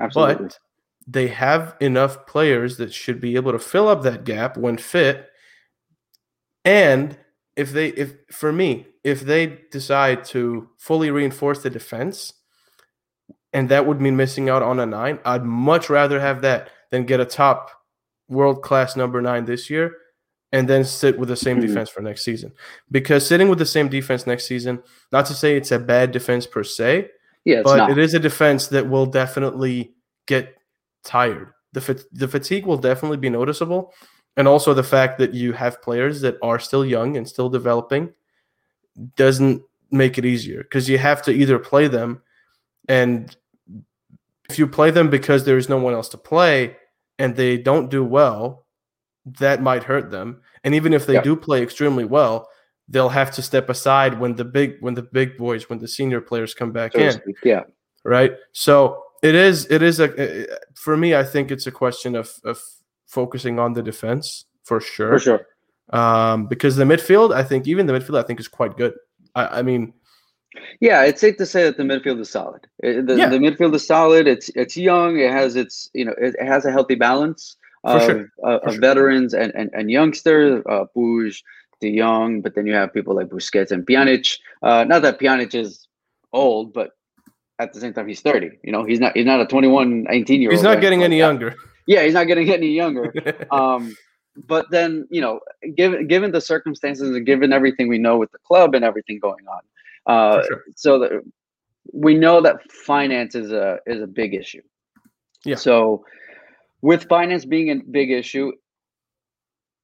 absolutely. 0.00 0.46
but 0.46 0.58
they 1.06 1.26
have 1.28 1.76
enough 1.80 2.26
players 2.26 2.76
that 2.76 2.92
should 2.92 3.20
be 3.20 3.34
able 3.36 3.52
to 3.52 3.58
fill 3.58 3.88
up 3.88 4.02
that 4.02 4.24
gap 4.24 4.56
when 4.56 4.76
fit. 4.76 5.28
And 6.64 7.16
if 7.56 7.72
they, 7.72 7.88
if 7.88 8.14
for 8.30 8.52
me, 8.52 8.86
if 9.02 9.20
they 9.22 9.58
decide 9.70 10.24
to 10.26 10.68
fully 10.78 11.10
reinforce 11.10 11.62
the 11.62 11.70
defense, 11.70 12.32
and 13.52 13.68
that 13.68 13.84
would 13.86 14.00
mean 14.00 14.16
missing 14.16 14.48
out 14.48 14.62
on 14.62 14.78
a 14.80 14.86
nine, 14.86 15.18
I'd 15.24 15.44
much 15.44 15.90
rather 15.90 16.20
have 16.20 16.40
that 16.42 16.70
than 16.90 17.04
get 17.04 17.20
a 17.20 17.24
top 17.24 17.70
world 18.28 18.62
class 18.62 18.96
number 18.96 19.20
nine 19.20 19.44
this 19.44 19.68
year 19.68 19.96
and 20.52 20.68
then 20.68 20.84
sit 20.84 21.18
with 21.18 21.28
the 21.28 21.36
same 21.36 21.58
Mhm. 21.58 21.62
defense 21.66 21.90
for 21.90 22.00
next 22.00 22.22
season. 22.22 22.52
Because 22.90 23.26
sitting 23.26 23.48
with 23.48 23.58
the 23.58 23.66
same 23.66 23.88
defense 23.88 24.26
next 24.26 24.44
season, 24.46 24.82
not 25.10 25.26
to 25.26 25.34
say 25.34 25.56
it's 25.56 25.72
a 25.72 25.78
bad 25.78 26.12
defense 26.12 26.46
per 26.46 26.62
se, 26.62 27.10
yeah, 27.44 27.62
but 27.62 27.76
not. 27.76 27.90
it 27.90 27.98
is 27.98 28.14
a 28.14 28.18
defense 28.18 28.68
that 28.68 28.88
will 28.88 29.06
definitely 29.06 29.94
get 30.26 30.56
tired. 31.04 31.52
The 31.72 32.04
the 32.12 32.28
fatigue 32.28 32.66
will 32.66 32.76
definitely 32.78 33.16
be 33.18 33.30
noticeable, 33.30 33.92
and 34.36 34.46
also 34.46 34.74
the 34.74 34.82
fact 34.82 35.18
that 35.18 35.34
you 35.34 35.52
have 35.52 35.82
players 35.82 36.20
that 36.20 36.36
are 36.42 36.58
still 36.58 36.84
young 36.84 37.16
and 37.16 37.28
still 37.28 37.48
developing 37.48 38.12
doesn't 39.16 39.62
make 39.90 40.18
it 40.18 40.24
easier 40.24 40.62
because 40.62 40.88
you 40.88 40.98
have 40.98 41.22
to 41.22 41.32
either 41.32 41.58
play 41.58 41.86
them 41.88 42.22
and 42.88 43.36
if 44.48 44.58
you 44.58 44.66
play 44.66 44.90
them 44.90 45.08
because 45.08 45.44
there 45.44 45.56
is 45.56 45.68
no 45.68 45.78
one 45.78 45.94
else 45.94 46.08
to 46.10 46.18
play 46.18 46.76
and 47.18 47.36
they 47.36 47.56
don't 47.56 47.90
do 47.90 48.04
well, 48.04 48.66
that 49.24 49.62
might 49.62 49.84
hurt 49.84 50.10
them. 50.10 50.42
And 50.64 50.74
even 50.74 50.92
if 50.92 51.06
they 51.06 51.14
Yeah. 51.14 51.22
do 51.22 51.36
play 51.36 51.62
extremely 51.62 52.04
well, 52.04 52.48
they'll 52.92 53.08
have 53.08 53.30
to 53.32 53.42
step 53.42 53.68
aside 53.68 54.20
when 54.20 54.36
the 54.36 54.44
big 54.44 54.76
when 54.80 54.94
the 54.94 55.02
big 55.02 55.36
boys, 55.36 55.68
when 55.68 55.78
the 55.80 55.88
senior 55.88 56.20
players 56.20 56.54
come 56.54 56.70
back 56.70 56.92
so 56.92 57.00
in 57.00 57.12
speak. 57.12 57.36
Yeah. 57.42 57.64
right? 58.04 58.32
So 58.52 59.02
it 59.22 59.34
is 59.34 59.66
it 59.70 59.82
is 59.82 59.98
a 59.98 60.46
for 60.74 60.96
me. 60.96 61.14
I 61.16 61.24
think 61.24 61.50
it's 61.50 61.66
a 61.66 61.72
question 61.72 62.14
of 62.14 62.30
of 62.44 62.60
focusing 63.06 63.58
on 63.58 63.72
the 63.72 63.82
defense 63.82 64.44
for 64.64 64.80
sure. 64.80 65.12
For 65.14 65.18
sure. 65.18 65.46
Um, 65.92 66.46
because 66.46 66.76
the 66.76 66.84
midfield, 66.84 67.34
I 67.34 67.42
think 67.42 67.66
even 67.66 67.86
the 67.86 67.92
midfield, 67.92 68.18
I 68.18 68.26
think 68.26 68.40
is 68.40 68.48
quite 68.48 68.76
good. 68.76 68.94
I, 69.34 69.58
I 69.58 69.62
mean, 69.62 69.92
Yeah, 70.80 71.04
it's 71.04 71.20
safe 71.20 71.36
to 71.38 71.46
say 71.46 71.64
that 71.64 71.76
the 71.76 71.82
midfield 71.82 72.20
is 72.20 72.30
solid. 72.30 72.66
The, 72.80 73.14
Yeah. 73.16 73.28
the 73.28 73.38
midfield 73.38 73.74
is 73.74 73.86
solid. 73.86 74.26
It's 74.26 74.48
it's 74.50 74.76
young. 74.76 75.18
It 75.18 75.32
has 75.32 75.56
its 75.56 75.90
you 75.94 76.04
know 76.04 76.14
it, 76.18 76.34
has 76.40 76.64
a 76.64 76.70
healthy 76.72 76.94
balance 76.94 77.56
of, 77.84 78.02
sure. 78.02 78.28
uh, 78.46 78.58
of 78.66 78.72
sure. 78.72 78.80
veterans 78.80 79.34
and 79.34 79.52
and, 79.54 79.70
and 79.72 79.90
youngsters. 79.90 80.62
Uh, 80.68 80.84
Puig, 80.94 81.42
De 81.82 81.98
Jong, 81.98 82.40
but 82.40 82.54
then 82.54 82.66
you 82.66 82.72
have 82.72 82.94
people 82.94 83.14
like 83.14 83.28
Busquets 83.28 83.72
and 83.72 83.86
Pjanic. 83.86 84.38
Uh, 84.62 84.84
not 84.84 85.02
that 85.02 85.18
Pjanic 85.20 85.54
is 85.54 85.88
old, 86.32 86.72
but 86.72 86.92
at 87.58 87.72
the 87.72 87.80
same 87.80 87.92
time 87.92 88.08
he's 88.08 88.22
30. 88.22 88.50
You 88.64 88.72
know, 88.72 88.84
he's 88.84 89.00
not 89.00 89.14
he's 89.14 89.26
not 89.26 89.40
a 89.40 89.46
21, 89.46 90.04
19 90.04 90.40
year 90.40 90.50
old. 90.50 90.56
he's 90.56 90.62
not 90.62 90.80
getting 90.80 91.02
any 91.02 91.18
younger. 91.18 91.54
Yeah, 91.86 92.04
he's 92.04 92.14
not 92.14 92.26
getting 92.28 92.48
any 92.50 92.68
younger. 92.68 93.12
um, 93.50 93.94
but 94.46 94.66
then 94.70 95.06
you 95.10 95.20
know, 95.20 95.40
given 95.76 96.06
given 96.06 96.32
the 96.32 96.40
circumstances 96.40 97.14
and 97.14 97.26
given 97.26 97.52
everything 97.52 97.88
we 97.88 97.98
know 97.98 98.16
with 98.16 98.30
the 98.32 98.38
club 98.38 98.74
and 98.74 98.84
everything 98.84 99.18
going 99.18 99.44
on, 99.46 99.60
uh, 100.06 100.42
sure. 100.46 100.64
so 100.74 100.98
that 101.00 101.12
we 101.92 102.14
know 102.14 102.40
that 102.40 102.70
finance 102.70 103.34
is 103.34 103.52
a 103.52 103.78
is 103.86 104.00
a 104.00 104.06
big 104.06 104.34
issue. 104.34 104.62
Yeah. 105.44 105.56
So, 105.56 106.04
with 106.80 107.08
finance 107.08 107.44
being 107.44 107.70
a 107.70 107.76
big 107.76 108.10
issue, 108.10 108.52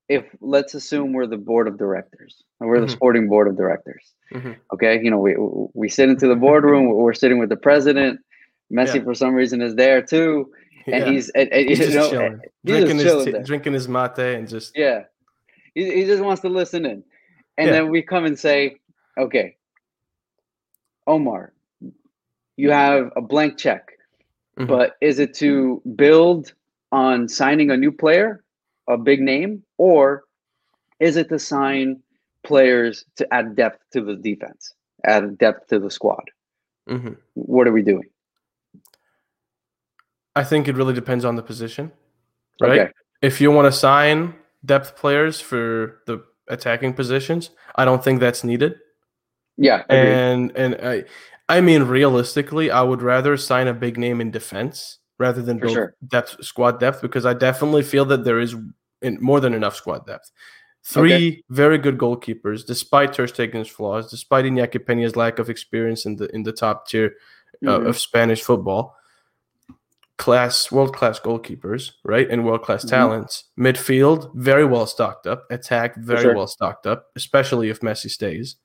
if 0.09 0.25
let's 0.41 0.75
assume 0.75 1.13
we're 1.13 1.27
the 1.27 1.37
board 1.37 1.69
of 1.69 1.77
directors 1.79 2.43
or 2.61 2.69
we're 2.69 2.81
the 2.81 2.87
Mhm. 2.87 2.91
sporting 2.91 3.29
board 3.29 3.47
of 3.49 3.57
directors, 3.57 4.15
Mhm. 4.33 4.57
okay, 4.73 5.01
you 5.03 5.11
know, 5.11 5.19
we 5.19 5.37
we 5.75 5.89
sit 5.89 6.09
into 6.09 6.27
the 6.27 6.37
boardroom, 6.37 6.87
we're 6.95 7.13
sitting 7.15 7.39
with 7.39 7.49
the 7.51 7.57
president. 7.57 8.21
Messi, 8.73 8.97
Yeah. 8.97 9.05
for 9.05 9.15
some 9.15 9.35
reason, 9.35 9.63
is 9.63 9.75
there 9.77 10.03
too, 10.03 10.53
and 10.87 10.95
Yeah. 11.05 11.11
he's 11.11 11.31
and, 11.31 11.51
and, 11.53 11.69
He's 11.69 11.79
just 11.79 11.95
know, 11.97 12.11
chilling, 12.11 12.41
he's 12.63 12.73
drinking 12.73 12.89
just 12.99 13.05
his 13.05 13.13
chilling 13.13 13.33
there. 13.33 13.43
drinking 13.43 13.73
his 13.75 13.89
mate, 13.89 14.19
and 14.19 14.49
just 14.49 14.77
Yeah. 14.77 15.05
He, 15.75 15.83
he 15.95 16.05
just 16.05 16.23
wants 16.23 16.43
to 16.43 16.49
listen 16.49 16.85
in. 16.85 17.03
And 17.57 17.67
Yeah. 17.69 17.73
then 17.73 17.91
we 17.91 18.03
come 18.03 18.25
and 18.25 18.39
say, 18.39 18.77
okay, 19.17 19.57
Omar, 21.07 21.53
you 22.57 22.71
have 22.71 23.11
a 23.17 23.21
blank 23.23 23.57
check, 23.59 23.93
Mhm. 24.59 24.67
but 24.69 24.97
is 25.01 25.19
it 25.19 25.35
to 25.35 25.81
build 25.97 26.53
on 26.93 27.29
signing 27.29 27.71
a 27.71 27.77
new 27.77 27.93
player, 27.93 28.43
a 28.89 28.97
big 28.99 29.21
name, 29.21 29.63
or 29.77 30.25
is 31.01 31.17
it 31.17 31.29
to 31.29 31.39
sign 31.39 32.03
players 32.45 33.05
to 33.17 33.33
add 33.33 33.55
depth 33.57 33.81
to 33.93 34.01
the 34.01 34.17
defense, 34.17 34.75
add 35.05 35.39
depth 35.39 35.69
to 35.69 35.79
the 35.79 35.91
squad? 35.91 36.25
Mhm. 36.89 37.17
What 37.35 37.67
are 37.69 37.73
we 37.73 37.83
doing? 37.83 38.09
I 40.35 40.45
think 40.45 40.69
it 40.69 40.77
really 40.77 40.95
depends 40.95 41.25
on 41.25 41.37
the 41.37 41.43
position, 41.43 41.93
right? 42.61 42.81
Okay. 42.81 42.93
If 43.23 43.41
you 43.41 43.51
want 43.51 43.67
to 43.67 43.73
sign 43.73 44.35
depth 44.65 44.97
players 44.97 45.41
for 45.41 46.01
the 46.07 46.25
attacking 46.49 46.95
positions, 46.95 47.51
I 47.75 47.85
don't 47.85 48.03
think 48.03 48.21
that's 48.21 48.45
needed. 48.45 48.77
Yeah. 49.57 49.83
agreed. 49.89 50.13
And 50.13 50.57
and 50.57 50.75
I 50.83 51.05
I 51.49 51.61
mean 51.61 51.83
realistically, 51.85 52.71
I 52.71 52.83
would 52.83 53.03
rather 53.03 53.37
sign 53.37 53.67
a 53.67 53.75
big 53.75 53.99
name 53.99 54.21
in 54.21 54.31
defense 54.31 54.99
rather 55.19 55.43
than 55.43 55.59
For 55.59 55.65
build 55.65 55.75
sure. 55.75 55.95
depth 56.07 56.45
squad 56.45 56.79
depth 56.79 57.03
because 57.03 57.27
I 57.27 57.35
definitely 57.35 57.83
feel 57.83 58.05
that 58.07 58.23
there 58.25 58.39
is 58.39 58.55
in, 59.03 59.19
more 59.21 59.41
than 59.41 59.55
enough 59.55 59.77
squad 59.77 60.07
depth. 60.07 60.31
Three 60.85 61.45
very 61.51 61.77
good 61.77 61.99
goalkeepers, 61.99 62.65
despite 62.65 63.13
Ter 63.13 63.27
Stegen's 63.27 63.69
flaws, 63.69 64.11
despite 64.11 64.45
Iñaki 64.47 64.79
Peña's 64.79 65.17
lack 65.17 65.39
of 65.39 65.51
experience 65.51 66.07
in 66.07 66.17
the 66.17 66.35
in 66.35 66.43
the 66.45 66.53
top 66.53 66.87
tier 66.89 67.15
uh, 67.67 67.79
Mhm. 67.79 67.89
of 67.89 67.99
Spanish 67.99 68.43
football. 68.43 68.95
Class, 70.17 70.73
world 70.73 70.97
class 70.97 71.21
goalkeepers, 71.21 71.93
right, 72.05 72.29
and 72.29 72.45
world 72.45 72.63
class 72.63 72.85
Mhm. 72.85 72.89
talents. 72.89 73.45
Midfield, 73.57 74.35
very 74.35 74.65
well 74.65 74.85
stocked 74.87 75.29
up. 75.29 75.45
Attack, 75.51 75.95
very 75.97 76.23
sure. 76.23 76.35
well 76.35 76.49
stocked 76.49 76.87
up, 76.87 77.07
especially 77.15 77.69
if 77.71 77.81
Messi 77.81 78.11
stays. 78.11 78.57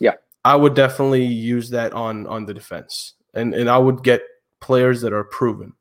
Yeah. 0.00 0.14
I 0.44 0.56
would 0.56 0.74
definitely 0.74 1.24
use 1.26 1.68
that 1.70 1.92
on 1.92 2.26
on 2.26 2.46
the 2.46 2.54
defense, 2.54 3.14
and 3.34 3.54
and 3.54 3.68
I 3.68 3.76
would 3.76 4.02
get 4.02 4.22
players 4.60 5.02
that 5.02 5.12
are 5.12 5.24
proven, 5.24 5.74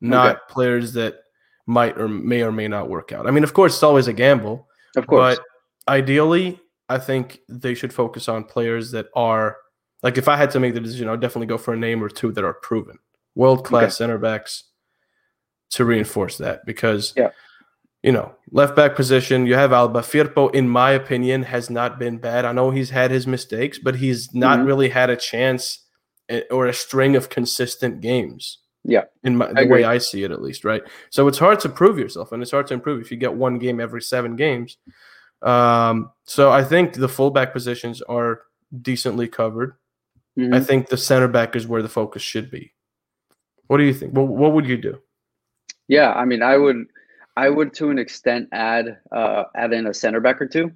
not 0.00 0.48
players 0.48 0.94
that 0.94 1.21
might 1.72 1.98
or 1.98 2.08
may 2.08 2.42
or 2.42 2.52
may 2.52 2.68
not 2.68 2.88
work 2.88 3.12
out. 3.12 3.26
I 3.26 3.30
mean, 3.30 3.44
of 3.44 3.52
course, 3.54 3.74
it's 3.74 3.82
always 3.82 4.08
a 4.08 4.12
gamble, 4.12 4.68
Of 4.96 5.06
course. 5.06 5.36
but 5.38 5.44
ideally, 5.92 6.60
I 6.88 6.98
think 6.98 7.40
they 7.48 7.74
should 7.74 7.92
focus 7.92 8.28
on 8.28 8.44
players 8.44 8.90
that 8.92 9.06
are 9.14 9.56
like 10.02 10.18
if 10.18 10.26
I 10.28 10.36
had 10.36 10.50
to 10.52 10.60
make 10.60 10.74
the 10.74 10.80
decision, 10.80 11.08
I'd 11.08 11.20
definitely 11.20 11.46
go 11.46 11.58
for 11.58 11.72
a 11.74 11.76
name 11.76 12.02
or 12.04 12.08
two 12.08 12.32
that 12.32 12.44
are 12.44 12.54
proven, 12.54 12.98
world 13.34 13.64
class 13.64 13.84
Okay. 13.84 13.90
center 13.92 14.18
backs 14.18 14.64
to 15.70 15.84
reinforce 15.84 16.36
that 16.38 16.66
because 16.66 17.14
Yeah. 17.16 17.30
you 18.02 18.12
know 18.12 18.34
left 18.50 18.74
back 18.76 18.94
position 18.96 19.46
you 19.46 19.54
have 19.54 19.72
Alba 19.72 20.00
Firpo 20.02 20.52
in 20.54 20.68
my 20.68 20.90
opinion 20.90 21.44
has 21.44 21.70
not 21.70 21.98
been 21.98 22.18
bad. 22.18 22.44
I 22.44 22.52
know 22.52 22.70
he's 22.70 22.90
had 22.90 23.10
his 23.10 23.26
mistakes, 23.26 23.78
but 23.78 23.94
he's 23.96 24.34
not 24.34 24.58
Mhm. 24.58 24.66
really 24.66 24.88
had 24.90 25.08
a 25.08 25.16
chance 25.16 25.78
eh, 26.28 26.42
or 26.50 26.66
a 26.66 26.74
string 26.74 27.16
of 27.16 27.28
consistent 27.30 28.00
games. 28.00 28.58
Yeah. 28.84 29.04
in 29.22 29.36
my, 29.36 29.52
the 29.52 29.66
way 29.66 29.84
I 29.84 29.98
see 29.98 30.24
it 30.24 30.30
at 30.32 30.42
least, 30.42 30.64
right? 30.64 30.82
So 31.10 31.28
it's 31.28 31.38
hard 31.38 31.60
to 31.60 31.68
prove 31.68 31.98
yourself, 31.98 32.32
and 32.32 32.42
it's 32.42 32.50
hard 32.50 32.66
to 32.68 32.74
improve 32.74 33.00
if 33.00 33.10
you 33.10 33.16
get 33.16 33.32
one 33.34 33.58
game 33.58 33.80
every 33.80 34.02
seven 34.02 34.34
games. 34.36 34.76
Um, 35.40 36.10
so 36.24 36.50
I 36.50 36.64
think 36.64 36.94
the 36.94 37.08
fullback 37.08 37.52
positions 37.52 38.02
are 38.02 38.42
decently 38.80 39.28
covered. 39.28 39.74
Mhm. 40.38 40.54
I 40.54 40.60
think 40.60 40.88
the 40.88 40.96
center 40.96 41.28
back 41.28 41.54
is 41.56 41.66
where 41.66 41.82
the 41.82 41.88
focus 41.88 42.22
should 42.22 42.50
be. 42.50 42.72
What 43.68 43.78
do 43.78 43.84
you 43.84 43.94
think? 43.94 44.12
What, 44.14 44.28
what 44.28 44.52
would 44.52 44.66
you 44.66 44.76
do? 44.76 44.98
Yeah, 45.88 46.12
I 46.12 46.24
mean, 46.24 46.42
I 46.42 46.56
would, 46.56 46.86
I 47.36 47.48
would 47.48 47.74
to 47.74 47.90
an 47.90 47.98
extent 47.98 48.48
add, 48.52 48.98
uh, 49.10 49.44
add 49.54 49.72
in 49.72 49.86
a 49.86 49.94
center 49.94 50.20
back 50.20 50.40
or 50.40 50.46
2 50.46 50.70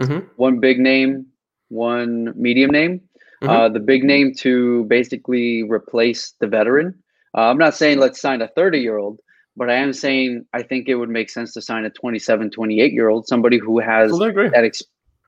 Mhm. 0.00 0.30
One 0.36 0.60
big 0.60 0.78
name, 0.80 1.26
one 1.68 2.32
medium 2.34 2.70
name. 2.70 3.02
Mhm. 3.42 3.48
Uh, 3.48 3.68
the 3.68 3.80
big 3.80 4.02
name 4.04 4.32
to 4.36 4.84
basically 4.84 5.62
replace 5.62 6.32
the 6.40 6.46
veteran. 6.46 6.94
Uh, 7.36 7.42
I'm 7.42 7.58
not 7.58 7.74
saying 7.76 7.98
let's 7.98 8.20
sign 8.20 8.42
a 8.42 8.48
30 8.48 8.80
year 8.80 8.98
old, 8.98 9.20
but 9.56 9.70
I 9.70 9.74
am 9.76 9.92
saying 9.92 10.46
I 10.52 10.62
think 10.62 10.88
it 10.88 10.96
would 10.96 11.10
make 11.10 11.30
sense 11.30 11.52
to 11.54 11.62
sign 11.62 11.84
a 11.84 11.90
27, 11.90 12.50
28 12.50 12.92
year 12.92 13.08
old, 13.08 13.26
somebody 13.28 13.58
who 13.58 13.78
has 13.80 14.22
that 14.52 14.64
ex- 14.64 14.82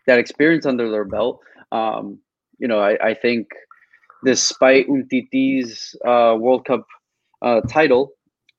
that 0.07 0.19
experience 0.19 0.67
under 0.67 0.91
their 0.91 1.05
belt. 1.05 1.41
Um, 1.73 2.19
you 2.59 2.69
know, 2.69 2.81
I, 2.81 2.99
I 3.11 3.15
think 3.15 3.49
despite 4.25 4.89
Umtiti's 4.89 5.95
uh, 6.07 6.37
World 6.39 6.65
Cup 6.65 6.87
uh, 7.43 7.61
title, 7.63 8.13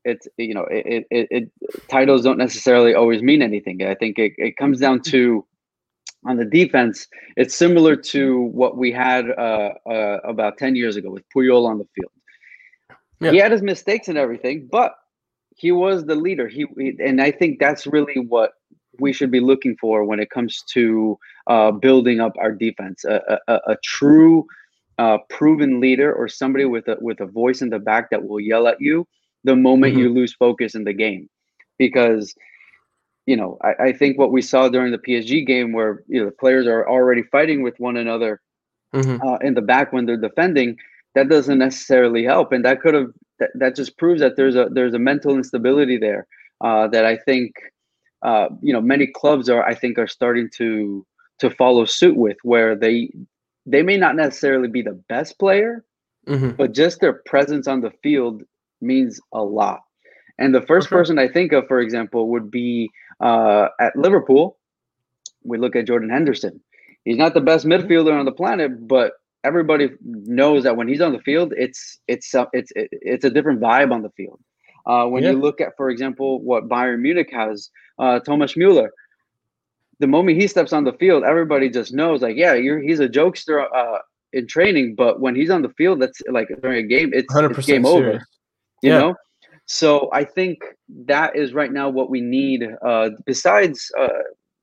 it's 0.05 0.27
you 0.37 0.53
know, 0.53 0.65
it, 0.71 1.05
it, 1.11 1.27
it 1.31 1.51
titles 1.89 2.23
don't 2.23 2.37
necessarily 2.37 2.93
always 2.93 3.21
mean 3.21 3.41
anything. 3.41 3.83
I 3.83 3.95
think 3.95 4.19
it, 4.19 4.33
it 4.37 4.57
comes 4.57 4.79
down 4.79 5.01
to 5.03 5.45
on 6.25 6.37
the 6.37 6.45
defense. 6.45 7.07
It's 7.37 7.55
similar 7.55 7.95
to 7.97 8.41
what 8.41 8.77
we 8.77 8.91
had 8.91 9.29
uh, 9.29 9.71
uh, 9.89 10.19
about 10.25 10.57
ten 10.57 10.75
years 10.75 10.95
ago 10.97 11.11
with 11.11 11.23
Puyol 11.35 11.67
on 11.67 11.77
the 11.77 11.87
field. 11.95 12.11
Yeah. 13.19 13.31
He 13.31 13.37
had 13.37 13.51
his 13.51 13.61
mistakes 13.61 14.07
and 14.07 14.17
everything, 14.17 14.67
but 14.71 14.93
he 15.55 15.71
was 15.71 16.05
the 16.05 16.15
leader. 16.15 16.47
He, 16.47 16.65
he 16.77 16.95
and 16.99 17.21
I 17.21 17.31
think 17.31 17.59
that's 17.59 17.85
really 17.87 18.19
what 18.27 18.51
we 18.99 19.13
should 19.13 19.31
be 19.31 19.39
looking 19.39 19.75
for 19.79 20.03
when 20.05 20.19
it 20.19 20.29
comes 20.29 20.63
to 20.73 21.17
uh, 21.47 21.71
building 21.71 22.19
up 22.19 22.33
our 22.39 22.51
defense. 22.51 23.03
A, 23.05 23.39
a, 23.47 23.59
a 23.67 23.75
true, 23.83 24.45
uh, 24.97 25.17
proven 25.29 25.79
leader 25.79 26.13
or 26.13 26.27
somebody 26.27 26.65
with 26.65 26.87
a 26.87 26.97
with 27.01 27.19
a 27.19 27.25
voice 27.25 27.61
in 27.61 27.69
the 27.69 27.79
back 27.79 28.09
that 28.11 28.25
will 28.27 28.39
yell 28.39 28.67
at 28.67 28.77
you 28.79 29.07
the 29.43 29.55
moment 29.55 29.93
Mhm. 29.93 29.97
you 29.97 30.09
lose 30.09 30.33
focus 30.33 30.75
in 30.75 30.83
the 30.83 30.93
game, 30.93 31.29
because 31.77 32.35
you 33.25 33.35
know 33.35 33.57
I, 33.63 33.87
I 33.87 33.93
think 33.93 34.17
what 34.17 34.31
we 34.31 34.41
saw 34.41 34.67
during 34.69 34.91
the 34.91 34.97
PSG 34.97 35.45
game 35.45 35.71
where 35.73 36.03
you 36.07 36.19
know 36.19 36.25
the 36.25 36.35
players 36.39 36.67
are 36.67 36.87
already 36.87 37.23
fighting 37.23 37.61
with 37.63 37.79
one 37.79 37.97
another 37.97 38.41
Mhm. 38.93 39.23
uh, 39.25 39.37
in 39.41 39.53
the 39.53 39.61
back 39.61 39.91
when 39.93 40.05
they're 40.05 40.17
defending, 40.17 40.77
that 41.15 41.29
doesn't 41.29 41.59
necessarily 41.59 42.23
help, 42.23 42.51
and 42.51 42.65
that 42.65 42.81
could 42.81 42.93
have 42.93 43.11
that, 43.39 43.51
that 43.55 43.75
just 43.75 43.97
proves 43.97 44.21
that 44.21 44.35
there's 44.35 44.55
a 44.55 44.67
there's 44.71 44.93
a 44.93 44.99
mental 44.99 45.35
instability 45.35 45.97
there 45.97 46.27
uh, 46.61 46.87
that 46.89 47.05
I 47.05 47.17
think 47.17 47.53
uh, 48.23 48.49
you 48.61 48.73
know 48.73 48.81
many 48.81 49.07
clubs 49.07 49.49
are 49.49 49.63
I 49.63 49.75
think 49.75 49.97
are 49.97 50.07
starting 50.07 50.49
to 50.57 51.05
to 51.39 51.49
follow 51.49 51.85
suit 51.85 52.15
with, 52.15 52.37
where 52.43 52.75
they 52.75 53.11
they 53.65 53.81
may 53.83 53.97
not 53.97 54.15
necessarily 54.15 54.67
be 54.67 54.81
the 54.81 54.99
best 55.09 55.39
player, 55.39 55.83
Mhm. 56.27 56.55
but 56.57 56.73
just 56.73 56.99
their 57.01 57.21
presence 57.25 57.67
on 57.67 57.81
the 57.81 57.91
field 58.03 58.43
means 58.81 59.19
a 59.33 59.43
lot. 59.43 59.81
And 60.37 60.53
the 60.53 60.61
first 60.61 60.89
sure. 60.89 60.97
person 60.97 61.19
I 61.19 61.27
think 61.27 61.51
of, 61.53 61.67
for 61.67 61.79
example, 61.79 62.29
would 62.29 62.49
be 62.49 62.89
uh, 63.19 63.67
at 63.79 63.95
Liverpool. 63.95 64.57
We 65.43 65.57
look 65.57 65.75
at 65.75 65.85
Jordan 65.87 66.09
Henderson. 66.09 66.61
He's 67.05 67.17
not 67.17 67.33
the 67.33 67.41
best 67.41 67.65
midfielder 67.65 68.17
on 68.17 68.25
the 68.25 68.31
planet, 68.31 68.87
but 68.87 69.13
everybody 69.43 69.89
knows 70.03 70.63
that 70.63 70.75
when 70.77 70.87
he's 70.87 71.01
on 71.01 71.13
the 71.13 71.19
field, 71.19 71.53
it's 71.57 71.99
it's 72.07 72.33
uh, 72.33 72.45
it's 72.53 72.71
it's 72.75 73.25
a 73.25 73.29
different 73.29 73.59
vibe 73.59 73.91
on 73.91 74.01
the 74.01 74.09
field. 74.11 74.39
Uh, 74.85 75.05
when 75.05 75.23
yeah. 75.23 75.31
you 75.31 75.39
look 75.39 75.61
at, 75.61 75.75
for 75.77 75.89
example, 75.89 76.41
what 76.41 76.67
Bayern 76.67 76.99
Munich 76.99 77.29
has, 77.31 77.69
uh, 77.99 78.19
Thomas 78.19 78.57
Mueller, 78.57 78.91
the 79.99 80.07
moment 80.07 80.39
he 80.39 80.47
steps 80.47 80.73
on 80.73 80.83
the 80.83 80.91
field, 80.93 81.23
everybody 81.23 81.69
just 81.69 81.93
knows, 81.93 82.21
like, 82.21 82.35
yeah, 82.35 82.55
he's 82.57 82.99
a 82.99 83.07
jokester 83.07 83.65
uh, 83.73 83.99
in 84.33 84.45
training, 84.45 84.95
but 84.95 85.21
when 85.21 85.35
he's 85.35 85.49
on 85.49 85.61
the 85.61 85.69
field, 85.69 86.01
that's 86.01 86.21
like 86.29 86.49
during 86.61 86.83
a 86.83 86.87
game, 86.87 87.11
it's, 87.13 87.33
it's 87.33 87.65
game 87.65 87.85
serious. 87.85 87.85
over. 87.85 88.11
You 88.81 88.91
yeah. 88.91 88.99
know, 88.99 89.15
so 89.65 90.09
I 90.11 90.25
think 90.25 90.59
that 91.05 91.35
is 91.37 91.53
right 91.53 91.71
now 91.71 91.87
what 91.89 92.09
we 92.09 92.19
need. 92.19 92.67
Uh, 92.85 93.11
besides, 93.25 93.89
uh, 93.97 94.09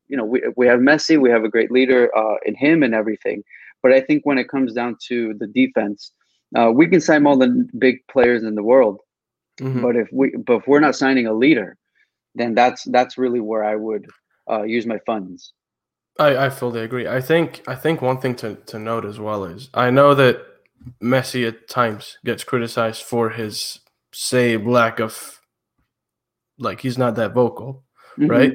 you 0.08 0.16
know, 0.16 0.24
we 0.24 0.42
we 0.56 0.66
have 0.66 0.80
Messi, 0.80 1.18
we 1.18 1.30
have 1.30 1.44
a 1.44 1.48
great 1.48 1.70
leader 1.70 2.14
uh, 2.14 2.34
in 2.44 2.54
him 2.54 2.82
and 2.82 2.94
everything. 2.94 3.42
But 3.82 3.92
I 3.92 4.00
think 4.00 4.24
when 4.24 4.38
it 4.38 4.48
comes 4.48 4.72
down 4.72 4.96
to 5.08 5.34
the 5.34 5.46
defense, 5.46 6.12
uh, 6.56 6.70
we 6.74 6.86
can 6.88 7.00
sign 7.00 7.26
all 7.26 7.38
the 7.38 7.68
big 7.78 7.98
players 8.10 8.42
in 8.42 8.54
the 8.54 8.62
world, 8.62 9.00
mm-hmm. 9.60 9.82
but 9.82 9.96
if 9.96 10.08
we 10.12 10.34
but 10.36 10.56
if 10.56 10.66
we're 10.66 10.80
not 10.80 10.96
signing 10.96 11.26
a 11.26 11.32
leader, 11.32 11.76
then 12.34 12.54
that's 12.54 12.84
that's 12.84 13.16
really 13.16 13.40
where 13.40 13.64
I 13.64 13.76
would 13.76 14.06
uh, 14.50 14.62
use 14.62 14.86
my 14.86 14.98
funds. 15.06 15.52
I, 16.18 16.46
I 16.46 16.50
fully 16.50 16.80
agree. 16.80 17.06
I 17.06 17.20
think 17.20 17.62
I 17.66 17.74
think 17.74 18.02
one 18.02 18.20
thing 18.20 18.34
to, 18.36 18.56
to 18.66 18.78
note 18.78 19.04
as 19.04 19.20
well 19.20 19.44
is 19.44 19.70
I 19.74 19.90
know 19.90 20.14
that 20.14 20.44
Messi 21.02 21.46
at 21.46 21.68
times 21.68 22.18
gets 22.24 22.44
criticized 22.44 23.02
for 23.02 23.30
his 23.30 23.80
say 24.12 24.56
lack 24.56 24.98
of 24.98 25.40
like 26.58 26.80
he's 26.80 26.98
not 26.98 27.14
that 27.14 27.32
vocal, 27.32 27.84
mm-hmm. 28.18 28.30
right? 28.30 28.52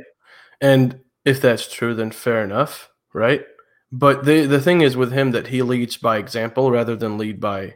And 0.61 0.99
if 1.23 1.41
that's 1.41 1.71
true, 1.71 1.95
then 1.95 2.11
fair 2.11 2.43
enough, 2.43 2.89
right? 3.13 3.45
But 3.95 4.25
the 4.25 4.45
the 4.45 4.59
thing 4.59 4.81
is 4.81 4.97
with 4.97 5.13
him 5.13 5.31
that 5.31 5.47
he 5.47 5.61
leads 5.61 5.95
by 5.95 6.17
example 6.17 6.69
rather 6.69 6.97
than 6.97 7.17
lead 7.17 7.39
by 7.39 7.75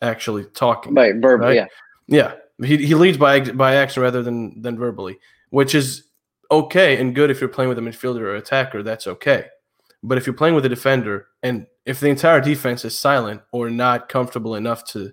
actually 0.00 0.44
talking. 0.44 0.94
By 0.94 1.12
verb, 1.12 1.42
right? 1.42 1.54
yeah. 1.54 1.66
Yeah. 2.06 2.34
He, 2.64 2.78
he 2.78 2.94
leads 2.94 3.18
by 3.18 3.40
by 3.40 3.74
action 3.74 4.02
rather 4.02 4.22
than 4.22 4.62
than 4.62 4.78
verbally, 4.78 5.18
which 5.50 5.74
is 5.74 6.04
okay 6.50 6.98
and 6.98 7.14
good 7.14 7.30
if 7.30 7.40
you're 7.40 7.48
playing 7.48 7.68
with 7.68 7.78
a 7.78 7.82
midfielder 7.82 8.20
or 8.20 8.36
attacker, 8.36 8.82
that's 8.82 9.06
okay. 9.06 9.46
But 10.02 10.16
if 10.16 10.26
you're 10.26 10.34
playing 10.34 10.54
with 10.54 10.64
a 10.64 10.70
defender 10.70 11.26
and 11.42 11.66
if 11.84 12.00
the 12.00 12.08
entire 12.08 12.40
defense 12.40 12.84
is 12.86 12.98
silent 12.98 13.42
or 13.52 13.68
not 13.68 14.08
comfortable 14.08 14.54
enough 14.54 14.86
to 14.92 15.12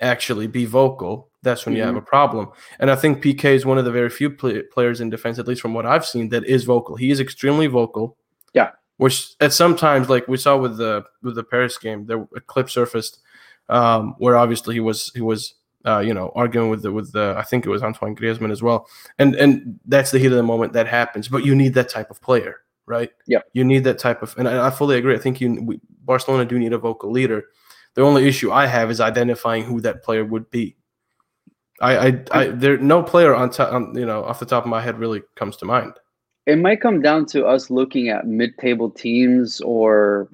actually 0.00 0.48
be 0.48 0.66
vocal, 0.66 1.30
that's 1.42 1.64
when 1.64 1.72
mm-hmm. 1.72 1.78
you 1.78 1.82
have 1.84 1.94
mm-hmm. 1.94 2.04
a 2.04 2.06
problem. 2.06 2.50
And 2.78 2.90
I 2.90 2.96
think 2.96 3.22
Piqué 3.22 3.54
is 3.54 3.64
one 3.64 3.78
of 3.78 3.86
the 3.86 3.92
very 3.92 4.10
few 4.10 4.28
play- 4.28 4.62
players 4.62 5.00
in 5.00 5.08
defense, 5.08 5.38
at 5.38 5.48
least 5.48 5.62
from 5.62 5.72
what 5.72 5.86
I've 5.86 6.04
seen, 6.04 6.28
that 6.30 6.44
is 6.44 6.64
vocal. 6.64 6.96
He 6.96 7.10
is 7.10 7.20
extremely 7.20 7.68
vocal. 7.68 8.18
Yeah. 8.52 8.70
Which 8.98 9.34
at 9.40 9.52
sometimes, 9.52 10.08
like 10.08 10.28
we 10.28 10.36
saw 10.36 10.56
with 10.56 10.76
the 10.76 11.04
with 11.22 11.34
the 11.34 11.44
Paris 11.44 11.78
game, 11.78 12.06
there 12.06 12.26
a 12.36 12.40
clip 12.40 12.70
surfaced 12.70 13.20
um, 13.68 14.14
where 14.18 14.36
obviously 14.36 14.74
he 14.74 14.80
was 14.80 15.10
he 15.14 15.20
was 15.20 15.54
uh, 15.84 15.98
you 15.98 16.14
know, 16.14 16.30
arguing 16.34 16.70
with 16.70 16.82
the 16.82 16.92
with 16.92 17.12
the 17.12 17.34
I 17.36 17.42
think 17.42 17.66
it 17.66 17.70
was 17.70 17.82
Antoine 17.82 18.14
Griezmann 18.14 18.52
as 18.52 18.62
well. 18.62 18.88
And 19.18 19.34
and 19.34 19.80
that's 19.86 20.10
the 20.10 20.18
heat 20.18 20.26
of 20.26 20.32
the 20.32 20.42
moment 20.42 20.72
that 20.74 20.86
happens. 20.86 21.28
But 21.28 21.44
you 21.44 21.54
need 21.54 21.74
that 21.74 21.88
type 21.88 22.10
of 22.10 22.20
player, 22.20 22.60
right? 22.86 23.10
Yeah. 23.26 23.40
You 23.52 23.64
need 23.64 23.84
that 23.84 23.98
type 23.98 24.22
of, 24.22 24.34
and 24.38 24.48
I, 24.48 24.68
I 24.68 24.70
fully 24.70 24.96
agree. 24.96 25.14
I 25.14 25.18
think 25.18 25.40
you 25.40 25.60
we, 25.62 25.80
Barcelona 26.04 26.44
do 26.44 26.58
need 26.58 26.72
a 26.72 26.78
vocal 26.78 27.10
leader. 27.10 27.44
The 27.94 28.02
only 28.02 28.26
issue 28.26 28.52
I 28.52 28.66
have 28.66 28.90
is 28.90 29.00
identifying 29.00 29.64
who 29.64 29.80
that 29.82 30.02
player 30.02 30.24
would 30.24 30.50
be. 30.50 30.76
I, 31.80 32.06
I, 32.06 32.24
I 32.30 32.46
there 32.48 32.78
no 32.78 33.02
player 33.02 33.34
on 33.34 33.50
top, 33.50 33.72
on, 33.72 33.96
you 33.96 34.06
know, 34.06 34.24
off 34.24 34.38
the 34.38 34.46
top 34.46 34.64
of 34.64 34.70
my 34.70 34.80
head 34.80 34.98
really 34.98 35.22
comes 35.34 35.56
to 35.58 35.64
mind. 35.64 35.94
It 36.46 36.58
might 36.58 36.80
come 36.80 37.02
down 37.02 37.26
to 37.26 37.46
us 37.46 37.70
looking 37.70 38.08
at 38.08 38.26
mid-table 38.26 38.90
teams 38.90 39.60
or 39.60 40.28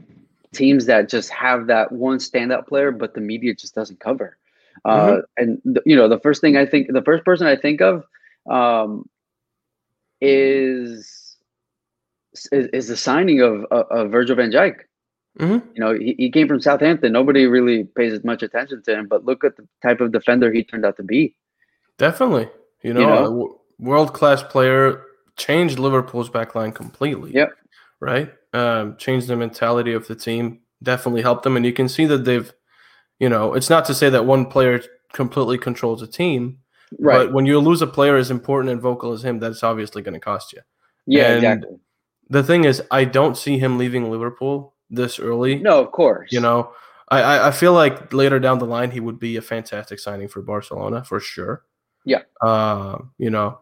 teams 0.52 0.86
that 0.86 1.08
just 1.08 1.30
have 1.30 1.66
that 1.66 1.92
one 1.92 2.18
standout 2.18 2.66
player, 2.66 2.90
but 2.90 3.14
the 3.14 3.20
media 3.20 3.54
just 3.54 3.74
doesn't 3.74 4.00
cover. 4.00 4.36
Mm-hmm. 4.86 5.18
Uh, 5.18 5.20
and 5.36 5.60
th- 5.64 5.84
you 5.84 5.96
know, 5.96 6.08
the 6.08 6.18
first 6.20 6.40
thing 6.40 6.56
I 6.56 6.64
think, 6.64 6.92
the 6.92 7.02
first 7.02 7.24
person 7.24 7.46
I 7.46 7.56
think 7.56 7.82
of 7.82 8.04
um, 8.48 9.08
is, 10.20 11.36
is, 12.52 12.68
is 12.72 12.88
the 12.88 12.96
signing 12.96 13.40
of, 13.40 13.64
of, 13.70 13.86
of 13.90 14.10
Virgil 14.10 14.36
Van 14.36 14.50
Dijk. 14.50 14.76
Mm-hmm. 15.38 15.68
You 15.74 15.80
know, 15.80 15.94
he, 15.94 16.14
he 16.18 16.30
came 16.30 16.48
from 16.48 16.60
Southampton. 16.60 17.12
Nobody 17.12 17.46
really 17.46 17.84
pays 17.84 18.12
as 18.12 18.24
much 18.24 18.42
attention 18.42 18.82
to 18.84 18.98
him, 18.98 19.06
but 19.06 19.24
look 19.24 19.44
at 19.44 19.56
the 19.56 19.68
type 19.82 20.00
of 20.00 20.12
defender 20.12 20.50
he 20.50 20.64
turned 20.64 20.84
out 20.84 20.96
to 20.96 21.02
be. 21.02 21.36
Definitely, 21.98 22.48
you 22.82 22.94
know, 22.94 23.00
you 23.00 23.06
know? 23.06 23.60
world 23.78 24.14
class 24.14 24.42
player 24.42 25.04
changed 25.38 25.79
Liverpool's 25.79 26.29
backline 26.29 26.74
completely. 26.74 27.33
Yep. 27.33 27.53
Right. 28.01 28.33
Um, 28.53 28.96
changed 28.96 29.29
the 29.29 29.37
mentality 29.37 29.92
of 29.92 30.07
the 30.07 30.14
team. 30.14 30.61
Definitely 30.83 31.22
helped 31.22 31.42
them, 31.42 31.57
and 31.57 31.64
you 31.64 31.72
can 31.72 31.88
see 31.88 32.05
that 32.07 32.24
they've 32.24 32.53
you 33.18 33.29
know, 33.29 33.55
it's 33.55 33.70
not 33.70 33.85
to 33.87 33.94
say 33.94 34.11
that 34.11 34.27
one 34.27 34.46
player 34.46 34.81
completely 35.12 35.59
controls 35.59 36.03
a 36.03 36.07
team, 36.07 36.59
right? 36.98 37.27
But 37.27 37.33
when 37.33 37.46
you 37.46 37.59
lose 37.59 37.83
a 37.83 37.87
player 37.87 38.16
as 38.16 38.31
important 38.31 38.70
and 38.72 38.81
vocal 38.81 39.12
as 39.12 39.24
him, 39.24 39.40
that's 39.40 39.62
obviously 39.62 40.03
going 40.03 40.14
to 40.14 40.20
cost 40.20 40.53
you. 40.53 40.61
Yeah, 41.07 41.33
and 41.33 41.44
exactly. 41.44 41.79
The 42.31 42.42
thing 42.42 42.64
is, 42.64 42.83
I 42.90 43.05
don't 43.05 43.37
see 43.37 43.59
him 43.59 43.79
leaving 43.79 44.11
Liverpool 44.11 44.74
this 44.90 45.18
early. 45.18 45.57
No, 45.57 45.81
of 45.81 45.90
course. 45.92 46.31
You 46.31 46.40
know, 46.40 46.72
I 47.09 47.48
I 47.48 47.51
feel 47.51 47.72
like 47.72 48.12
later 48.12 48.38
down 48.38 48.59
the 48.59 48.66
line 48.66 48.90
he 48.90 49.01
would 49.01 49.18
be 49.18 49.37
a 49.37 49.42
fantastic 49.42 49.98
signing 49.98 50.29
for 50.29 50.42
Barcelona 50.42 51.03
for 51.05 51.20
sure. 51.20 51.64
Yeah. 52.05 52.22
Uh, 52.40 52.98
you 53.18 53.31
know, 53.31 53.59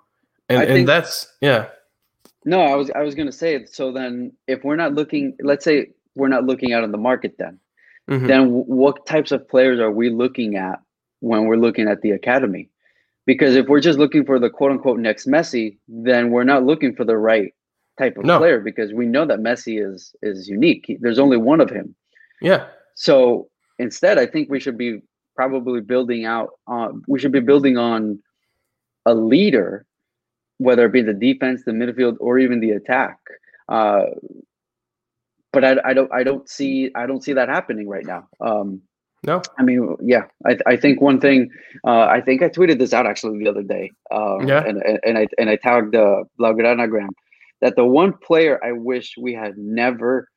and 0.49 0.63
and 0.63 0.89
that's 0.89 1.33
yeah. 1.41 1.67
No, 2.45 2.61
I 2.61 2.77
was 2.77 2.91
I 2.91 3.03
was 3.03 3.15
gonna 3.15 3.33
say 3.33 3.65
so. 3.67 3.93
Then 3.93 4.33
if 4.47 4.63
we're 4.65 4.77
not 4.77 4.95
looking, 4.95 5.37
let's 5.41 5.65
say 5.65 5.89
we're 6.15 6.29
not 6.29 6.45
looking 6.45 6.73
out 6.73 6.85
in 6.85 6.93
the 6.93 6.99
market, 6.99 7.35
then 7.39 7.59
mm-hmm. 8.09 8.27
then 8.27 8.49
what 8.51 9.07
types 9.07 9.33
of 9.33 9.49
players 9.49 9.81
are 9.81 9.91
we 9.91 10.11
looking 10.11 10.57
at 10.57 10.81
when 11.21 11.47
we're 11.47 11.57
looking 11.57 11.89
at 11.89 12.03
the 12.03 12.13
academy? 12.13 12.71
Because 13.27 13.57
if 13.57 13.67
we're 13.67 13.81
just 13.81 13.99
looking 13.99 14.25
for 14.25 14.39
the 14.39 14.49
quote 14.49 14.71
unquote 14.71 15.01
next 15.01 15.27
Messi, 15.27 15.79
then 15.89 16.31
we're 16.31 16.45
not 16.45 16.65
looking 16.65 16.95
for 16.95 17.05
the 17.05 17.17
right 17.17 17.53
type 17.99 18.17
of 18.17 18.25
no. 18.25 18.39
player 18.39 18.61
because 18.61 18.93
we 18.93 19.07
know 19.07 19.27
that 19.27 19.41
Messi 19.41 19.85
is 19.85 20.15
is 20.23 20.49
unique. 20.49 20.97
There's 21.01 21.19
only 21.19 21.37
one 21.37 21.61
of 21.61 21.71
him. 21.71 21.95
Yeah. 22.41 22.67
So 22.95 23.49
instead, 23.79 24.19
I 24.19 24.27
think 24.27 24.51
we 24.51 24.61
should 24.61 24.79
be 24.79 25.01
probably 25.35 25.81
building 25.81 26.25
out. 26.25 26.51
Uh, 26.67 26.89
we 27.09 27.19
should 27.19 27.33
be 27.33 27.41
building 27.41 27.77
on 27.77 28.21
a 29.05 29.15
leader, 29.15 29.87
whether 30.59 30.87
it 30.87 30.93
be 30.93 31.03
the 31.03 31.15
defense, 31.15 31.63
the 31.65 31.73
midfield, 31.73 32.17
or 32.21 32.39
even 32.39 32.61
the 32.61 32.71
attack. 32.71 33.19
Uh, 33.69 34.05
but 35.53 35.65
I, 35.65 35.77
I 35.85 35.95
don't 35.95 36.13
I 36.13 36.23
don't 36.23 36.49
see 36.49 36.91
I 36.95 37.07
don't 37.07 37.23
see 37.23 37.33
that 37.33 37.49
happening 37.49 37.89
right 37.89 38.05
now. 38.05 38.29
Um, 38.41 38.83
no, 39.25 39.43
I 39.59 39.63
mean, 39.63 39.97
yeah, 40.03 40.25
I, 40.47 40.59
I 40.67 40.77
think 40.77 41.01
one 41.01 41.21
thing 41.21 41.51
uh, 41.87 42.07
I 42.07 42.21
think 42.21 42.43
I 42.43 42.49
tweeted 42.49 42.79
this 42.79 42.93
out 42.93 43.07
actually 43.07 43.39
the 43.43 43.49
other 43.49 43.63
day. 43.63 43.91
Um, 44.11 44.47
yeah, 44.47 44.63
and, 44.65 44.83
and 45.03 45.19
I 45.19 45.27
and 45.39 45.49
I 45.49 45.57
tagged 45.57 45.97
uh, 45.97 46.25
Blaugranagram 46.39 47.09
that 47.63 47.75
the 47.75 47.85
one 47.85 48.13
player 48.19 48.63
I 48.63 48.73
wish 48.73 49.15
we 49.19 49.33
had 49.33 49.57
never 49.57 50.29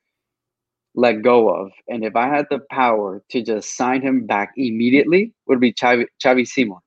let 0.94 1.22
go 1.22 1.54
of, 1.54 1.70
and 1.86 2.04
if 2.04 2.16
I 2.16 2.26
had 2.26 2.46
the 2.50 2.60
power 2.70 3.22
to 3.30 3.42
just 3.42 3.76
sign 3.76 4.00
him 4.02 4.26
back 4.26 4.52
immediately, 4.56 5.34
would 5.46 5.60
be 5.60 5.72
Xavi, 5.72 6.06
Xavi 6.24 6.48
Simons. 6.48 6.80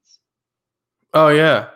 Oh 1.13 1.29
yeah, 1.29 1.67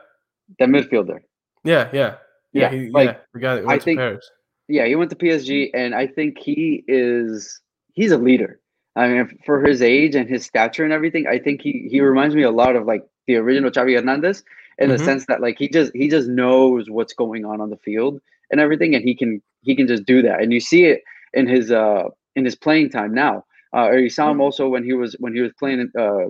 the 0.59 0.65
midfielder. 0.65 1.19
Yeah, 1.63 1.89
yeah, 1.93 2.15
yeah. 2.53 2.71
yeah, 2.71 2.71
he, 2.71 2.89
like, 2.89 3.09
yeah 3.09 3.17
the 3.33 3.39
guy 3.39 3.55
that 3.55 3.65
went 3.65 3.71
I 3.71 3.77
to 3.77 3.83
think, 3.83 3.99
Paris 3.99 4.29
yeah, 4.67 4.85
he 4.85 4.95
went 4.95 5.09
to 5.11 5.15
PSG, 5.15 5.69
and 5.73 5.95
I 5.95 6.07
think 6.07 6.37
he 6.37 6.83
is 6.87 7.61
he's 7.93 8.11
a 8.11 8.17
leader. 8.17 8.59
I 8.95 9.07
mean, 9.07 9.39
for 9.45 9.63
his 9.63 9.81
age 9.81 10.15
and 10.15 10.27
his 10.27 10.45
stature 10.45 10.83
and 10.83 10.91
everything, 10.91 11.27
I 11.27 11.39
think 11.39 11.61
he 11.61 11.87
he 11.89 12.01
reminds 12.01 12.35
me 12.35 12.43
a 12.43 12.51
lot 12.51 12.75
of 12.75 12.85
like 12.85 13.03
the 13.27 13.35
original 13.35 13.71
Xavi 13.71 13.95
Hernandez 13.95 14.43
in 14.77 14.89
mm-hmm. 14.89 14.97
the 14.97 15.03
sense 15.03 15.25
that 15.27 15.41
like 15.41 15.57
he 15.57 15.69
just 15.69 15.91
he 15.95 16.09
just 16.09 16.27
knows 16.27 16.89
what's 16.89 17.13
going 17.13 17.45
on 17.45 17.61
on 17.61 17.69
the 17.69 17.77
field 17.77 18.19
and 18.51 18.59
everything, 18.59 18.93
and 18.93 19.03
he 19.03 19.15
can 19.15 19.41
he 19.61 19.75
can 19.75 19.87
just 19.87 20.05
do 20.05 20.21
that, 20.21 20.41
and 20.41 20.51
you 20.51 20.59
see 20.59 20.85
it 20.85 21.01
in 21.33 21.47
his 21.47 21.71
uh 21.71 22.03
in 22.35 22.43
his 22.43 22.55
playing 22.55 22.89
time 22.89 23.13
now. 23.13 23.43
Uh, 23.73 23.87
or 23.87 23.99
you 23.99 24.09
saw 24.09 24.27
him 24.27 24.33
mm-hmm. 24.33 24.41
also 24.41 24.67
when 24.67 24.83
he 24.83 24.93
was 24.93 25.15
when 25.19 25.33
he 25.33 25.41
was 25.41 25.51
playing 25.59 25.91
uh, 25.97 26.25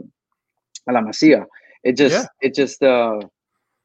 La 0.92 1.02
Masia. 1.02 1.46
It 1.84 1.96
just 1.96 2.16
yeah. 2.16 2.26
it 2.42 2.54
just 2.54 2.84
uh 2.84 3.20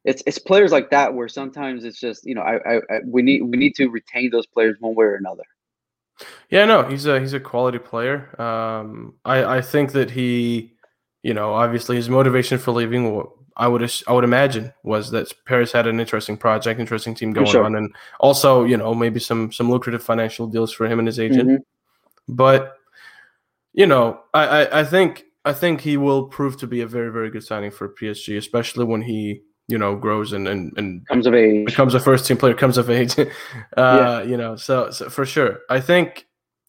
it's 0.04 0.22
it's 0.26 0.38
players 0.38 0.72
like 0.72 0.90
that 0.90 1.14
where 1.14 1.28
sometimes 1.28 1.84
it's 1.84 2.00
just 2.00 2.26
you 2.26 2.34
know 2.34 2.42
I, 2.42 2.56
I, 2.56 2.76
I 2.76 3.00
we 3.06 3.22
need 3.22 3.42
we 3.42 3.56
need 3.56 3.74
to 3.76 3.88
retain 3.88 4.30
those 4.30 4.46
players 4.46 4.76
one 4.80 4.94
way 4.94 5.06
or 5.06 5.14
another. 5.14 5.44
Yeah, 6.50 6.64
no, 6.64 6.84
he's 6.84 7.06
a 7.06 7.20
he's 7.20 7.32
a 7.32 7.40
quality 7.40 7.78
player. 7.78 8.40
Um, 8.40 9.14
I 9.24 9.58
I 9.58 9.60
think 9.60 9.92
that 9.92 10.10
he, 10.10 10.74
you 11.22 11.34
know, 11.34 11.52
obviously 11.52 11.96
his 11.96 12.08
motivation 12.08 12.58
for 12.58 12.72
leaving, 12.72 13.26
I 13.56 13.68
would 13.68 13.90
I 14.06 14.12
would 14.12 14.24
imagine 14.24 14.72
was 14.82 15.10
that 15.10 15.32
Paris 15.46 15.72
had 15.72 15.86
an 15.86 16.00
interesting 16.00 16.36
project, 16.36 16.80
interesting 16.80 17.14
team 17.14 17.32
going 17.32 17.46
sure. 17.46 17.64
on, 17.64 17.74
and 17.76 17.94
also 18.20 18.64
you 18.64 18.76
know 18.76 18.94
maybe 18.94 19.20
some 19.20 19.52
some 19.52 19.70
lucrative 19.70 20.02
financial 20.02 20.46
deals 20.46 20.72
for 20.72 20.86
him 20.86 20.98
and 20.98 21.08
his 21.08 21.20
agent. 21.20 21.48
Mm-hmm. 21.48 22.34
But 22.34 22.76
you 23.72 23.86
know, 23.86 24.20
I, 24.34 24.46
I 24.64 24.80
I 24.80 24.84
think 24.84 25.24
I 25.44 25.52
think 25.52 25.80
he 25.80 25.96
will 25.96 26.26
prove 26.26 26.56
to 26.58 26.66
be 26.66 26.80
a 26.80 26.86
very 26.86 27.10
very 27.10 27.30
good 27.30 27.44
signing 27.44 27.70
for 27.70 27.88
PSG, 27.88 28.36
especially 28.36 28.84
when 28.84 29.02
he 29.02 29.42
you 29.72 29.78
know 29.78 29.96
grows 29.96 30.32
and 30.32 30.46
and, 30.46 30.72
and 30.76 31.06
comes 31.08 31.26
of 31.26 31.34
age 31.34 31.66
becomes 31.66 31.94
a 31.94 32.00
first 32.00 32.26
team 32.26 32.36
player 32.36 32.54
comes 32.64 32.78
of 32.78 32.88
age 32.90 33.18
uh 33.18 33.24
yeah. 33.76 34.22
you 34.22 34.36
know 34.36 34.54
so, 34.54 34.90
so 34.90 35.08
for 35.08 35.24
sure 35.24 35.60
i 35.70 35.80
think 35.80 36.26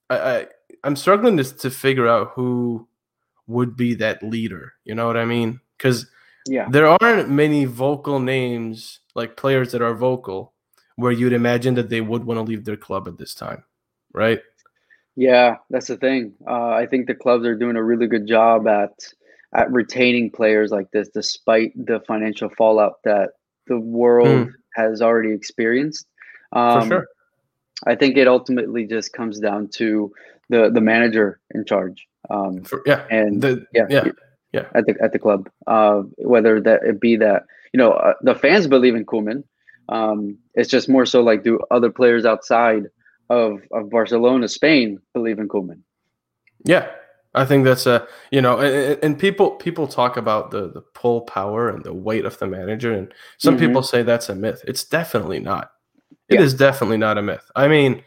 I, 0.09 0.17
I 0.17 0.47
I'm 0.83 0.95
struggling 0.95 1.37
to 1.37 1.43
to 1.43 1.69
figure 1.69 2.07
out 2.07 2.31
who 2.35 2.87
would 3.47 3.75
be 3.75 3.93
that 3.95 4.23
leader. 4.23 4.73
You 4.83 4.95
know 4.95 5.07
what 5.07 5.17
I 5.17 5.25
mean? 5.25 5.59
Because 5.77 6.07
Yeah. 6.47 6.67
there 6.69 6.87
aren't 6.87 7.29
many 7.29 7.65
vocal 7.65 8.19
names 8.19 8.99
like 9.15 9.37
players 9.37 9.71
that 9.71 9.81
are 9.81 9.93
vocal 9.93 10.53
where 10.95 11.11
you'd 11.11 11.33
imagine 11.33 11.75
that 11.75 11.89
they 11.89 12.01
would 12.01 12.25
want 12.25 12.37
to 12.37 12.43
leave 12.43 12.65
their 12.65 12.77
club 12.77 13.07
at 13.07 13.17
this 13.17 13.33
time, 13.33 13.63
right? 14.13 14.41
Yeah, 15.15 15.57
that's 15.69 15.87
the 15.87 15.97
thing. 15.97 16.33
Uh, 16.47 16.69
I 16.69 16.85
think 16.85 17.07
the 17.07 17.15
clubs 17.15 17.45
are 17.45 17.55
doing 17.55 17.75
a 17.75 17.83
really 17.83 18.07
good 18.07 18.27
job 18.27 18.67
at 18.67 18.91
at 19.55 19.71
retaining 19.71 20.31
players 20.31 20.71
like 20.71 20.89
this, 20.91 21.09
despite 21.09 21.71
the 21.75 21.99
financial 22.07 22.49
fallout 22.49 22.95
that 23.03 23.31
the 23.67 23.79
world 23.79 24.49
has 24.75 25.01
already 25.01 25.31
experienced. 25.31 26.05
Um, 26.51 26.81
For 26.81 26.87
sure. 26.87 27.07
I 27.85 27.95
think 27.95 28.17
it 28.17 28.27
ultimately 28.27 28.85
just 28.85 29.13
comes 29.13 29.39
down 29.39 29.67
to 29.69 30.11
the 30.49 30.69
the 30.71 30.81
manager 30.81 31.39
in 31.53 31.65
charge. 31.65 32.07
Um, 32.29 32.63
For, 32.63 32.81
yeah. 32.85 33.05
and 33.09 33.41
The, 33.41 33.65
yeah, 33.73 33.87
yeah. 33.89 34.07
yeah. 34.51 34.65
at 34.73 34.85
the 34.85 34.95
at 35.01 35.11
the 35.11 35.19
club. 35.19 35.49
Uh, 35.67 36.03
whether 36.17 36.61
that 36.61 36.83
it 36.83 36.99
be 36.99 37.15
that 37.17 37.43
you 37.73 37.77
know 37.77 37.91
uh, 37.91 38.13
the 38.21 38.35
fans 38.35 38.67
believe 38.67 38.95
in 38.95 39.05
Koeman. 39.05 39.43
Um, 39.89 40.37
it's 40.55 40.69
just 40.69 40.87
more 40.87 41.05
so 41.05 41.21
like 41.21 41.43
do 41.43 41.59
other 41.69 41.91
players 41.91 42.25
outside 42.25 42.85
of 43.29 43.61
of 43.71 43.89
Barcelona, 43.89 44.47
Spain 44.47 44.99
believe 45.13 45.39
in 45.39 45.47
Koeman? 45.47 45.81
Yeah, 46.65 46.89
I 47.35 47.45
think 47.45 47.65
that's 47.65 47.85
a 47.87 48.07
you 48.31 48.41
know, 48.41 48.59
and, 48.59 48.99
and 49.03 49.19
people 49.19 49.51
people 49.51 49.87
talk 49.87 50.17
about 50.17 50.51
the 50.51 50.69
the 50.69 50.81
pull 50.81 51.21
power 51.21 51.69
and 51.69 51.83
the 51.83 51.93
weight 51.93 52.25
of 52.25 52.37
the 52.37 52.47
manager, 52.47 52.93
and 52.93 53.13
some 53.37 53.55
Mhm. 53.55 53.59
people 53.59 53.83
say 53.83 54.03
that's 54.03 54.29
a 54.29 54.35
myth. 54.35 54.63
It's 54.67 54.83
definitely 54.83 55.39
not. 55.39 55.71
It 56.29 56.39
is 56.39 56.53
Yeah. 56.53 56.59
definitely 56.59 56.97
not 56.97 57.17
a 57.17 57.21
myth. 57.21 57.49
I 57.55 57.67
mean, 57.67 58.03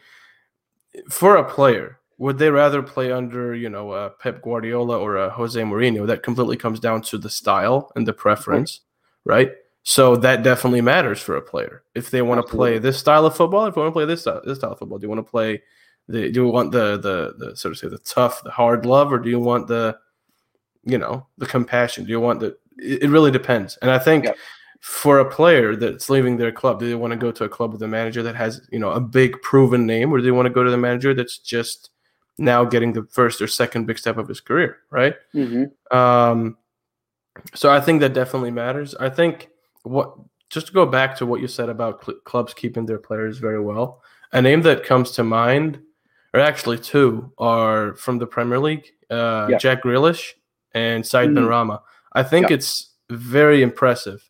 for 1.09 1.35
a 1.35 1.43
player, 1.43 1.99
would 2.17 2.37
they 2.39 2.49
rather 2.49 2.81
play 2.81 3.11
under 3.11 3.53
you 3.53 3.69
know 3.69 3.91
a 3.93 4.09
Pep 4.09 4.41
Guardiola 4.41 4.97
or 4.97 5.17
a 5.17 5.29
Jose 5.29 5.61
Mourinho? 5.61 6.07
That 6.07 6.23
completely 6.23 6.57
comes 6.57 6.79
down 6.79 7.01
to 7.03 7.17
the 7.17 7.29
style 7.29 7.91
and 7.95 8.07
the 8.07 8.13
preference, 8.13 8.81
right? 9.25 9.51
So 9.83 10.15
that 10.17 10.43
definitely 10.43 10.81
matters 10.81 11.19
for 11.21 11.35
a 11.37 11.41
player. 11.41 11.83
If 11.95 12.11
they 12.11 12.21
want 12.21 12.45
to 12.45 12.55
play 12.55 12.77
this 12.79 12.97
style 12.97 13.25
of 13.25 13.35
football, 13.37 13.67
if 13.67 13.75
they 13.75 13.81
want 13.81 13.89
to 13.89 13.93
play 13.93 14.05
this 14.05 14.21
style, 14.21 14.41
this 14.43 14.57
style 14.57 14.71
of 14.73 14.79
football, 14.79 14.97
do 14.99 15.05
you 15.05 15.09
want 15.09 15.25
to 15.25 15.29
play 15.31 15.61
the, 16.07 16.31
do 16.31 16.45
you 16.45 16.47
want 16.47 16.71
the 16.71 16.97
the 16.97 17.33
the 17.37 17.55
sort 17.55 17.73
of 17.73 17.77
say 17.77 17.87
the 17.89 17.97
tough, 17.99 18.43
the 18.43 18.51
hard 18.51 18.85
love, 18.85 19.11
or 19.11 19.19
do 19.19 19.29
you 19.29 19.39
want 19.39 19.67
the, 19.67 19.97
you 20.83 20.97
know, 20.97 21.27
the 21.37 21.45
compassion? 21.45 22.05
Do 22.05 22.11
you 22.11 22.19
want 22.19 22.39
the? 22.39 22.57
It, 22.77 23.03
it 23.03 23.09
really 23.09 23.31
depends. 23.31 23.77
And 23.81 23.91
I 23.91 23.99
think 23.99 24.25
Yep. 24.25 24.37
for 24.79 25.19
a 25.19 25.29
player 25.29 25.75
that's 25.75 26.09
leaving 26.09 26.37
their 26.37 26.51
club, 26.51 26.79
do 26.79 26.87
they 26.87 26.95
want 26.95 27.11
to 27.11 27.17
go 27.17 27.31
to 27.31 27.43
a 27.43 27.49
club 27.49 27.73
with 27.73 27.81
a 27.83 27.87
manager 27.87 28.23
that 28.23 28.35
has 28.35 28.61
you 28.71 28.79
know 28.79 28.91
a 28.91 29.01
big 29.01 29.41
proven 29.41 29.85
name, 29.85 30.11
or 30.13 30.17
do 30.17 30.23
they 30.23 30.31
want 30.31 30.45
to 30.45 30.53
go 30.53 30.63
to 30.63 30.71
the 30.71 30.77
manager 30.77 31.13
that's 31.13 31.39
just 31.39 31.89
now 32.37 32.63
getting 32.63 32.93
the 32.93 33.03
first 33.11 33.41
or 33.41 33.47
second 33.47 33.85
big 33.85 33.97
step 33.97 34.17
of 34.17 34.27
his 34.27 34.39
career, 34.39 34.77
right? 34.91 35.15
Mm-hmm. 35.33 35.97
Um, 35.97 36.57
so 37.53 37.71
I 37.71 37.81
think 37.81 37.99
that 38.01 38.13
definitely 38.13 38.51
matters. 38.51 38.95
I 38.95 39.09
think 39.09 39.49
what 39.83 40.15
just 40.49 40.67
to 40.67 40.73
go 40.73 40.85
back 40.85 41.17
to 41.17 41.25
what 41.25 41.41
you 41.41 41.47
said 41.47 41.69
about 41.69 42.05
cl- 42.05 42.19
clubs 42.23 42.53
keeping 42.53 42.85
their 42.85 42.97
players 42.99 43.37
very 43.39 43.59
well. 43.59 44.01
A 44.33 44.41
name 44.41 44.61
that 44.63 44.83
comes 44.83 45.11
to 45.11 45.23
mind, 45.23 45.79
or 46.33 46.39
actually 46.39 46.77
two, 46.77 47.31
are 47.37 47.95
from 47.95 48.17
the 48.19 48.27
Premier 48.27 48.59
League: 48.59 48.85
uh, 49.09 49.47
Yeah. 49.49 49.57
Jack 49.57 49.83
Grealish 49.83 50.33
and 50.73 51.05
Said 51.05 51.29
Mm. 51.29 51.37
Benrahma. 51.37 51.81
I 52.13 52.23
think 52.23 52.49
Yeah. 52.49 52.55
it's 52.55 52.93
very 53.09 53.61
impressive 53.61 54.29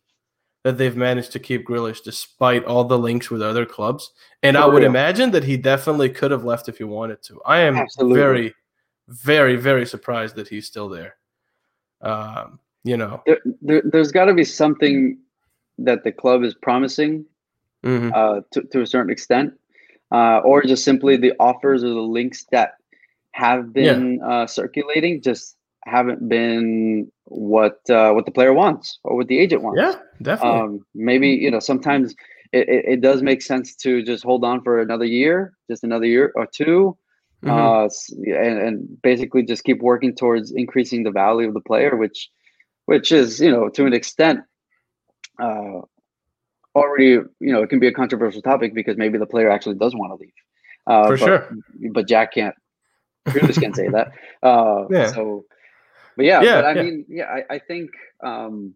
that 0.64 0.76
they've 0.78 0.96
managed 0.96 1.32
to 1.32 1.38
keep 1.38 1.66
Grealish 1.66 2.02
despite 2.02 2.64
all 2.64 2.84
the 2.84 2.98
links 2.98 3.30
with 3.30 3.40
other 3.42 3.64
clubs. 3.64 4.10
And 4.42 4.56
For 4.56 4.62
I 4.62 4.66
would 4.66 4.82
real. 4.82 4.90
imagine 4.90 5.30
that 5.30 5.44
he 5.44 5.56
definitely 5.56 6.10
could 6.10 6.30
have 6.30 6.44
left 6.44 6.68
if 6.68 6.78
he 6.78 6.84
wanted 6.84 7.22
to. 7.22 7.40
I 7.46 7.60
am 7.60 7.76
Absolutely. 7.76 8.18
very, 8.18 8.54
very, 9.08 9.56
very 9.56 9.86
surprised 9.86 10.36
that 10.36 10.48
he's 10.48 10.66
still 10.66 10.88
there. 10.88 11.16
Um, 12.02 12.60
you 12.84 12.96
know, 12.96 13.22
There, 13.26 13.40
there, 13.62 13.82
there's 13.84 14.12
got 14.12 14.26
to 14.26 14.34
be 14.34 14.44
something 14.44 15.18
that 15.78 16.04
the 16.04 16.12
club 16.12 16.42
is 16.42 16.54
promising 16.54 17.24
Mhm. 17.84 18.12
uh, 18.14 18.42
to, 18.52 18.62
to 18.62 18.82
a 18.82 18.86
certain 18.86 19.10
extent, 19.10 19.54
uh, 20.12 20.38
or 20.44 20.62
just 20.62 20.84
simply 20.84 21.16
the 21.16 21.32
offers 21.38 21.84
or 21.84 21.88
the 21.88 22.00
links 22.18 22.44
that 22.52 22.72
have 23.32 23.72
Yeah. 23.74 23.94
been 23.94 24.20
uh, 24.22 24.46
circulating 24.46 25.22
just 25.22 25.56
haven't 25.84 26.28
been 26.28 27.10
what 27.24 27.78
uh, 27.90 28.12
what 28.12 28.24
the 28.26 28.32
player 28.32 28.52
wants 28.52 28.98
or 29.04 29.16
what 29.16 29.28
the 29.28 29.38
agent 29.38 29.62
wants. 29.62 29.80
yeah, 29.80 29.94
definitely. 30.22 30.60
um, 30.60 30.86
maybe 30.94 31.28
you 31.28 31.50
know 31.50 31.60
sometimes 31.60 32.14
it, 32.52 32.68
it, 32.68 32.84
it 32.94 33.00
does 33.00 33.22
make 33.22 33.42
sense 33.42 33.74
to 33.76 34.02
just 34.02 34.24
hold 34.24 34.44
on 34.44 34.62
for 34.62 34.80
another 34.80 35.04
year 35.04 35.52
just 35.70 35.84
another 35.84 36.06
year 36.06 36.32
or 36.34 36.46
2 36.46 36.96
Mhm. 37.44 37.50
uh, 37.50 37.88
and, 38.36 38.58
and 38.58 39.02
basically 39.02 39.42
just 39.44 39.62
keep 39.64 39.80
working 39.80 40.14
towards 40.14 40.50
increasing 40.50 41.04
the 41.04 41.10
value 41.12 41.46
of 41.46 41.54
the 41.54 41.60
player 41.60 41.96
which 41.96 42.28
which 42.86 43.12
is 43.12 43.40
you 43.40 43.50
know 43.50 43.68
to 43.68 43.86
an 43.86 43.92
extent 43.92 44.40
uh, 45.40 45.80
already 46.78 47.10
you 47.40 47.52
know 47.52 47.62
it 47.62 47.68
can 47.70 47.78
be 47.78 47.86
a 47.88 47.92
controversial 47.92 48.42
topic 48.42 48.74
because 48.74 48.96
maybe 48.96 49.18
the 49.18 49.26
player 49.26 49.50
actually 49.50 49.76
does 49.76 49.94
want 49.94 50.10
to 50.12 50.16
leave 50.22 50.38
uh, 50.86 51.06
For 51.08 51.16
but, 51.18 51.26
sure. 51.26 51.40
but 51.92 52.08
jack 52.08 52.32
can't 52.34 52.54
Grealish 53.28 53.60
can't 53.60 53.76
say 53.76 53.88
that 53.88 54.12
uh, 54.42 54.86
Yeah. 54.90 55.12
so 55.12 55.44
but 56.16 56.26
yeah, 56.26 56.42
Yeah, 56.42 56.56
but 56.56 56.64
I 56.64 56.72
yeah. 56.74 56.82
mean, 56.82 57.04
yeah, 57.08 57.26
I, 57.26 57.54
I 57.54 57.58
think, 57.60 57.90
um, 58.24 58.74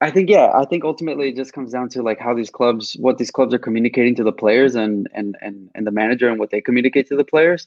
I 0.00 0.08
think, 0.12 0.30
yeah, 0.30 0.52
I 0.54 0.64
think 0.66 0.84
ultimately 0.84 1.30
it 1.30 1.34
just 1.36 1.52
comes 1.52 1.72
down 1.72 1.88
to 1.90 2.02
like 2.02 2.20
how 2.20 2.32
these 2.32 2.48
clubs, 2.48 2.96
what 3.00 3.18
these 3.18 3.32
clubs 3.32 3.52
are 3.52 3.58
communicating 3.58 4.14
to 4.14 4.22
the 4.22 4.30
players 4.32 4.76
and 4.76 5.08
and 5.12 5.36
and 5.40 5.68
and 5.74 5.84
the 5.84 5.90
manager 5.90 6.28
and 6.28 6.38
what 6.38 6.50
they 6.50 6.60
communicate 6.60 7.08
to 7.08 7.16
the 7.16 7.24
players. 7.24 7.66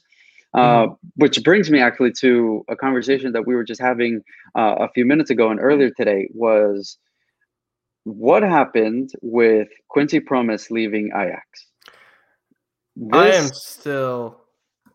Uh, 0.54 0.86
Mm-hmm. 0.86 0.94
Which 1.16 1.42
brings 1.44 1.70
me 1.70 1.80
actually 1.80 2.12
to 2.20 2.64
a 2.68 2.76
conversation 2.76 3.32
that 3.32 3.46
we 3.46 3.54
were 3.54 3.64
just 3.64 3.80
having 3.80 4.22
uh, 4.54 4.76
a 4.80 4.88
few 4.94 5.04
minutes 5.04 5.28
ago 5.30 5.50
and 5.50 5.60
earlier 5.60 5.90
today 5.90 6.28
was 6.32 6.96
what 8.04 8.42
happened 8.42 9.12
with 9.22 9.68
Quincy 9.88 10.20
Promes 10.20 10.70
leaving 10.70 11.08
Ajax. 11.08 11.66
I 13.12 13.28
am 13.28 13.48
still 13.48 14.40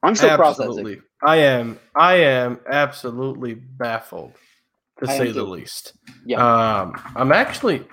I'm 0.03 0.15
still 0.15 0.35
processing. 0.35 1.01
I 1.23 1.37
am. 1.37 1.79
I 1.95 2.15
am 2.15 2.59
absolutely 2.69 3.55
baffled, 3.55 4.33
to 4.99 5.09
I 5.09 5.17
say 5.17 5.27
the 5.27 5.43
too. 5.43 5.49
least. 5.49 5.93
Yeah. 6.25 6.37
Um, 6.37 6.93
I'm 7.15 7.31
actually. 7.31 7.85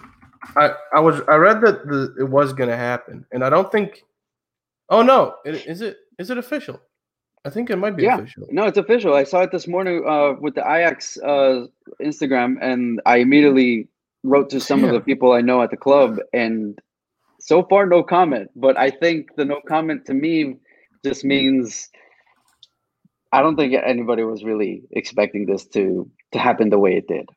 I 0.56 0.74
I 0.94 1.00
was 1.00 1.22
I 1.28 1.36
read 1.36 1.62
that 1.62 1.86
the 1.86 2.14
it 2.18 2.28
was 2.28 2.52
going 2.52 2.68
to 2.68 2.76
happen, 2.76 3.24
and 3.32 3.42
I 3.44 3.48
don't 3.50 3.72
think. 3.72 4.02
Oh 4.90 5.02
no! 5.02 5.36
It, 5.46 5.66
is 5.66 5.80
it 5.80 5.96
is 6.18 6.28
it 6.30 6.36
official? 6.36 6.78
I 7.46 7.50
think 7.50 7.70
it 7.70 7.76
might 7.76 7.96
be 7.96 8.02
Yeah. 8.04 8.18
official. 8.18 8.46
No, 8.50 8.66
it's 8.66 8.76
official. 8.78 9.14
I 9.14 9.24
saw 9.24 9.40
it 9.42 9.50
this 9.50 9.66
morning 9.66 10.06
uh, 10.06 10.34
with 10.40 10.54
the 10.54 10.60
Ajax 10.60 11.16
uh, 11.18 11.66
Instagram, 12.02 12.56
and 12.60 13.00
I 13.06 13.18
immediately 13.18 13.88
wrote 14.24 14.50
to 14.50 14.60
some 14.60 14.82
of 14.82 14.90
the 14.90 15.00
people 15.00 15.32
I 15.32 15.42
know 15.42 15.62
at 15.62 15.70
the 15.70 15.76
club, 15.76 16.18
and 16.32 16.80
so 17.38 17.62
far, 17.62 17.86
no 17.86 18.02
comment. 18.02 18.50
But 18.56 18.76
I 18.78 18.90
think 18.90 19.36
the 19.36 19.44
no 19.44 19.60
comment 19.68 20.06
to 20.06 20.14
me 20.14 20.56
just 21.04 21.24
means 21.24 21.90
I 23.32 23.42
don't 23.42 23.56
think 23.56 23.74
anybody 23.74 24.24
was 24.24 24.42
really 24.42 24.82
expecting 24.92 25.46
this 25.46 25.66
to 25.68 26.10
to 26.32 26.38
happen 26.38 26.70
the 26.70 26.78
way 26.78 26.96
it 26.96 27.06
did. 27.06 27.28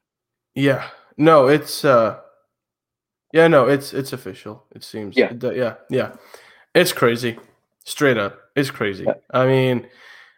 Yeah. 0.56 0.88
No, 1.18 1.48
it's 1.48 1.84
uh 1.84 2.20
Yeah, 3.34 3.48
no, 3.48 3.68
it's 3.68 3.94
it's 3.94 4.14
official. 4.14 4.66
It 4.72 4.84
seems. 4.84 5.18
Yeah. 5.18 5.34
Yeah. 5.42 5.76
Yeah. 5.90 6.14
It's 6.74 6.94
crazy. 6.94 7.38
Straight 7.84 8.18
up. 8.18 8.40
It's 8.56 8.72
crazy. 8.72 9.06
Yeah. 9.06 9.14
I 9.32 9.46
mean, 9.46 9.88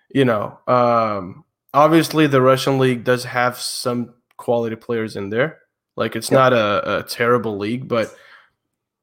you 0.09 0.25
know, 0.25 0.59
um 0.67 1.43
obviously 1.73 2.25
the 2.27 2.41
Russian 2.41 2.79
league 2.79 3.03
does 3.03 3.25
have 3.25 3.57
some 3.57 4.13
quality 4.37 4.75
players 4.75 5.15
in 5.15 5.29
there. 5.29 5.59
Like 5.99 6.15
it's 6.15 6.31
not 6.31 6.53
a, 6.53 6.99
a 6.99 7.03
terrible 7.03 7.57
league, 7.57 7.89
but 7.89 8.15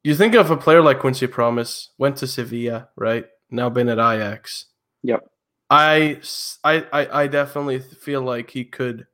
you 0.03 0.15
think 0.15 0.35
of 0.35 0.51
a 0.51 0.57
player 0.57 0.81
like 0.81 0.99
Quincy 0.99 1.27
Promes, 1.27 1.91
went 1.99 2.17
to 2.17 2.27
Sevilla, 2.27 2.89
right? 2.97 3.27
Now 3.51 3.69
been 3.69 3.91
at 3.91 3.99
Ajax. 3.99 4.65
Yep. 5.03 5.29
I, 5.69 6.21
I 6.65 6.87
I 6.93 7.27
definitely 7.27 7.81
feel 7.81 8.23
like 8.23 8.49
he 8.49 8.65
could 8.65 9.07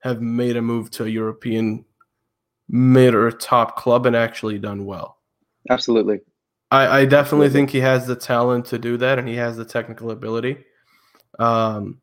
have 0.00 0.20
made 0.20 0.56
a 0.56 0.62
move 0.62 0.90
to 0.92 1.04
a 1.04 1.08
European 1.08 1.84
mid 2.68 3.14
or 3.14 3.30
top 3.30 3.76
club 3.76 4.06
and 4.06 4.16
actually 4.16 4.58
done 4.58 4.84
well. 4.84 5.18
Absolutely. 5.70 6.20
I, 6.72 7.00
I 7.00 7.04
definitely 7.04 7.46
Absolutely. 7.46 7.50
think 7.50 7.70
he 7.70 7.80
has 7.80 8.06
the 8.08 8.16
talent 8.16 8.64
to 8.66 8.78
do 8.78 8.96
that 8.96 9.20
and 9.20 9.28
he 9.28 9.36
has 9.36 9.56
the 9.56 9.64
technical 9.64 10.10
ability. 10.10 10.64
Um, 11.38 12.00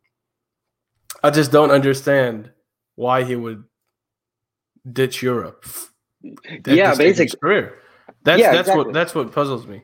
I 1.21 1.31
just 1.31 1.51
don't 1.51 1.71
understand 1.71 2.51
why 2.95 3.23
he 3.23 3.35
would 3.35 3.63
ditch 4.93 5.21
Europe. 5.23 5.65
Yeah, 6.67 6.95
this 6.95 6.95
stage 6.95 7.17
of 7.19 7.19
his 7.19 7.35
basically. 7.37 7.39
career. 7.41 7.79
That's 8.23 8.39
Yeah, 8.41 8.51
that's 8.51 8.69
exactly. 8.69 8.85
what 8.85 8.93
that's 8.93 9.15
what 9.15 9.31
puzzles 9.33 9.67
me. 9.67 9.83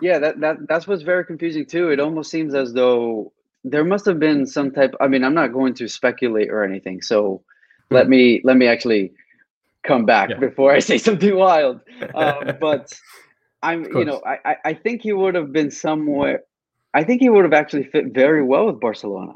Yeah, 0.00 0.18
that, 0.20 0.40
that 0.40 0.56
that's 0.68 0.86
what's 0.86 1.02
very 1.02 1.24
confusing 1.24 1.66
too. 1.66 1.90
It 1.90 2.00
almost 2.00 2.30
seems 2.30 2.54
as 2.54 2.72
though 2.72 3.32
there 3.64 3.84
must 3.84 4.06
have 4.06 4.18
been 4.20 4.46
some 4.46 4.70
type. 4.72 4.94
I 5.00 5.08
mean, 5.08 5.24
I'm 5.24 5.34
not 5.34 5.52
going 5.52 5.74
to 5.74 5.88
speculate 5.88 6.50
or 6.50 6.64
anything. 6.64 7.02
So 7.02 7.42
let 7.90 8.08
me 8.08 8.40
let 8.44 8.56
me 8.56 8.66
actually 8.68 9.12
come 9.84 10.06
back 10.06 10.30
Yeah. 10.30 10.38
before 10.38 10.72
I 10.72 10.78
say 10.90 10.98
something 10.98 11.36
wild. 11.36 11.80
Um, 12.14 12.56
but 12.60 12.92
I'm, 13.62 13.86
you 13.92 14.04
know, 14.04 14.22
I, 14.26 14.38
I 14.52 14.56
I 14.66 14.74
think 14.74 15.02
he 15.02 15.12
would 15.12 15.34
have 15.34 15.52
been 15.52 15.70
somewhere. 15.70 16.42
I 16.94 17.04
think 17.04 17.20
he 17.20 17.28
would 17.30 17.44
have 17.44 17.52
actually 17.54 17.84
fit 17.84 18.06
very 18.14 18.42
well 18.42 18.66
with 18.66 18.80
Barcelona. 18.80 19.34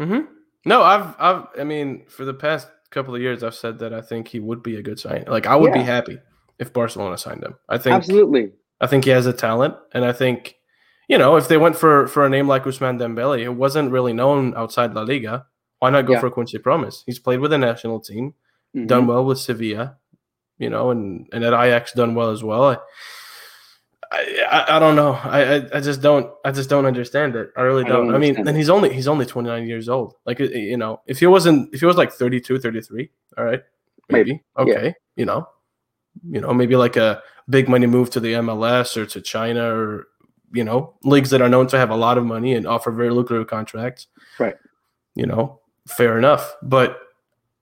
Mm-hmm. 0.00 0.32
No, 0.66 0.82
I've, 0.82 1.14
I've, 1.18 1.46
I 1.60 1.64
mean, 1.64 2.06
for 2.08 2.24
the 2.24 2.34
past 2.34 2.68
couple 2.90 3.14
of 3.14 3.20
years, 3.20 3.42
I've 3.42 3.54
said 3.54 3.78
that 3.80 3.92
I 3.92 4.00
think 4.00 4.28
he 4.28 4.40
would 4.40 4.62
be 4.62 4.76
a 4.76 4.82
good 4.82 4.98
sign. 4.98 5.24
Like, 5.26 5.46
I 5.46 5.56
would 5.56 5.74
yeah. 5.74 5.78
be 5.78 5.84
happy 5.84 6.18
if 6.58 6.72
Barcelona 6.72 7.18
signed 7.18 7.44
him. 7.44 7.54
I 7.68 7.78
think 7.78 7.94
absolutely. 7.94 8.52
I 8.80 8.86
think 8.86 9.04
he 9.04 9.10
has 9.10 9.26
a 9.26 9.32
talent, 9.32 9.74
and 9.92 10.04
I 10.04 10.12
think, 10.12 10.54
you 11.08 11.18
know, 11.18 11.36
if 11.36 11.48
they 11.48 11.56
went 11.56 11.76
for 11.76 12.06
for 12.06 12.24
a 12.24 12.30
name 12.30 12.48
like 12.48 12.64
Ousmane 12.64 12.98
Dembele, 12.98 13.42
it 13.42 13.50
wasn't 13.50 13.92
really 13.92 14.12
known 14.12 14.54
outside 14.56 14.94
La 14.94 15.02
Liga. 15.02 15.46
Why 15.80 15.90
not 15.90 16.06
go 16.06 16.14
yeah. 16.14 16.20
for 16.20 16.30
Quincy 16.30 16.58
Promes? 16.58 17.02
He's 17.06 17.18
played 17.18 17.40
with 17.40 17.50
the 17.50 17.58
national 17.58 18.00
team, 18.00 18.34
mm-hmm. 18.74 18.86
done 18.86 19.06
well 19.06 19.24
with 19.24 19.38
Sevilla, 19.38 19.96
you 20.58 20.70
know, 20.70 20.90
and 20.90 21.28
and 21.32 21.44
at 21.44 21.52
Ajax 21.52 21.92
done 21.92 22.14
well 22.14 22.30
as 22.30 22.42
well. 22.42 22.64
I, 22.64 22.76
I, 24.10 24.76
I, 24.76 24.78
don't 24.78 24.96
know. 24.96 25.12
I, 25.12 25.66
I 25.76 25.80
just 25.80 26.00
don't. 26.00 26.32
I 26.44 26.50
just 26.50 26.70
don't 26.70 26.86
understand 26.86 27.36
it. 27.36 27.50
I 27.56 27.62
really 27.62 27.84
don't. 27.84 28.08
I, 28.08 28.12
don't 28.12 28.14
I 28.14 28.18
mean, 28.18 28.48
and 28.48 28.56
he's 28.56 28.70
only 28.70 28.92
he's 28.92 29.08
only 29.08 29.26
29 29.26 29.66
years 29.66 29.88
old. 29.88 30.14
Like 30.24 30.38
you 30.38 30.76
know, 30.76 31.02
if 31.06 31.18
he 31.18 31.26
wasn't, 31.26 31.74
if 31.74 31.80
he 31.80 31.86
was 31.86 31.96
like 31.96 32.12
32, 32.12 32.58
33, 32.58 33.10
all 33.36 33.44
right, 33.44 33.60
maybe, 34.08 34.42
maybe. 34.56 34.72
okay, 34.72 34.86
yeah. 34.86 34.92
you 35.16 35.26
know, 35.26 35.46
you 36.30 36.40
know, 36.40 36.54
maybe 36.54 36.76
like 36.76 36.96
a 36.96 37.22
big 37.50 37.68
money 37.68 37.86
move 37.86 38.10
to 38.10 38.20
the 38.20 38.32
MLS 38.34 38.96
or 38.96 39.04
to 39.06 39.20
China 39.20 39.74
or 39.74 40.08
you 40.52 40.64
know 40.64 40.94
leagues 41.04 41.30
that 41.30 41.42
are 41.42 41.48
known 41.48 41.66
to 41.66 41.78
have 41.78 41.90
a 41.90 41.96
lot 41.96 42.16
of 42.16 42.24
money 42.24 42.54
and 42.54 42.66
offer 42.66 42.90
very 42.90 43.10
lucrative 43.10 43.46
contracts. 43.46 44.06
Right. 44.38 44.56
You 45.14 45.26
know, 45.26 45.60
fair 45.86 46.16
enough. 46.16 46.54
But 46.62 46.98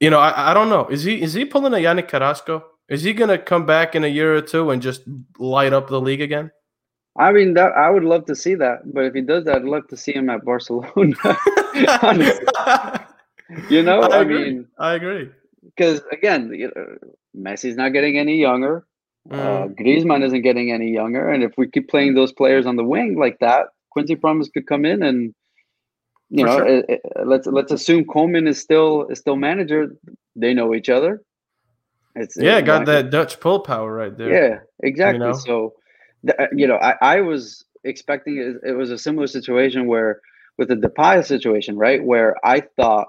you 0.00 0.10
know, 0.10 0.18
I, 0.18 0.50
I 0.50 0.54
don't 0.54 0.68
know. 0.68 0.86
Is 0.88 1.02
he 1.02 1.20
is 1.20 1.32
he 1.32 1.44
pulling 1.44 1.72
a 1.72 1.78
Yannick 1.78 2.08
Carrasco? 2.08 2.64
Is 2.88 3.02
he 3.02 3.12
going 3.12 3.30
to 3.30 3.38
come 3.38 3.66
back 3.66 3.94
in 3.94 4.04
a 4.04 4.08
year 4.08 4.36
or 4.36 4.40
two 4.40 4.70
and 4.70 4.80
just 4.80 5.02
light 5.38 5.72
up 5.72 5.88
the 5.88 6.00
league 6.00 6.20
again? 6.20 6.50
I 7.18 7.32
mean, 7.32 7.54
that 7.54 7.72
I 7.72 7.90
would 7.90 8.04
love 8.04 8.26
to 8.26 8.36
see 8.36 8.54
that, 8.56 8.92
but 8.92 9.04
if 9.04 9.14
he 9.14 9.22
does 9.22 9.44
that, 9.44 9.56
I'd 9.56 9.64
love 9.64 9.88
to 9.88 9.96
see 9.96 10.12
him 10.12 10.28
at 10.28 10.44
Barcelona. 10.44 10.90
you 13.70 13.82
know, 13.82 14.02
I, 14.02 14.20
I 14.20 14.24
mean, 14.24 14.66
I 14.78 14.94
agree. 14.94 15.30
Because 15.64 16.02
again, 16.12 16.52
you 16.52 16.70
know, 16.76 16.98
Messi's 17.34 17.76
not 17.76 17.94
getting 17.94 18.18
any 18.18 18.36
younger. 18.36 18.86
Mm. 19.30 19.38
Uh, 19.38 19.68
Griezmann 19.68 20.22
isn't 20.24 20.42
getting 20.42 20.70
any 20.70 20.92
younger, 20.92 21.30
and 21.30 21.42
if 21.42 21.52
we 21.56 21.68
keep 21.68 21.88
playing 21.88 22.14
those 22.14 22.32
players 22.32 22.66
on 22.66 22.76
the 22.76 22.84
wing 22.84 23.18
like 23.18 23.38
that, 23.40 23.68
Quincy 23.90 24.14
Promes 24.14 24.50
could 24.50 24.66
come 24.66 24.84
in 24.84 25.02
and 25.02 25.34
you 26.28 26.44
For 26.44 26.46
know, 26.46 26.58
sure. 26.58 26.66
it, 26.66 26.84
it, 26.88 27.00
let's 27.24 27.46
let's 27.46 27.72
assume 27.72 28.04
Koeman 28.04 28.48
is 28.48 28.60
still 28.60 29.06
is 29.08 29.18
still 29.18 29.36
manager. 29.36 29.96
They 30.34 30.54
know 30.54 30.74
each 30.74 30.88
other. 30.88 31.22
It's 32.16 32.36
yeah, 32.38 32.60
got 32.62 32.86
that 32.86 33.10
Dutch 33.10 33.38
pull 33.40 33.60
power 33.60 33.92
right 33.92 34.16
there. 34.16 34.32
Yeah, 34.32 34.58
exactly. 34.82 35.26
You 35.26 35.32
know? 35.32 35.38
So, 35.38 35.74
uh, 36.26 36.46
you 36.52 36.66
know, 36.66 36.76
I, 36.76 36.94
I 37.02 37.20
was 37.20 37.64
expecting 37.84 38.38
it, 38.38 38.68
it 38.68 38.72
was 38.72 38.90
a 38.90 38.98
similar 38.98 39.26
situation 39.26 39.86
where 39.86 40.20
with 40.56 40.68
the 40.68 40.76
Depay 40.76 41.24
situation, 41.26 41.76
right, 41.76 42.02
where 42.02 42.34
I 42.42 42.62
thought 42.76 43.08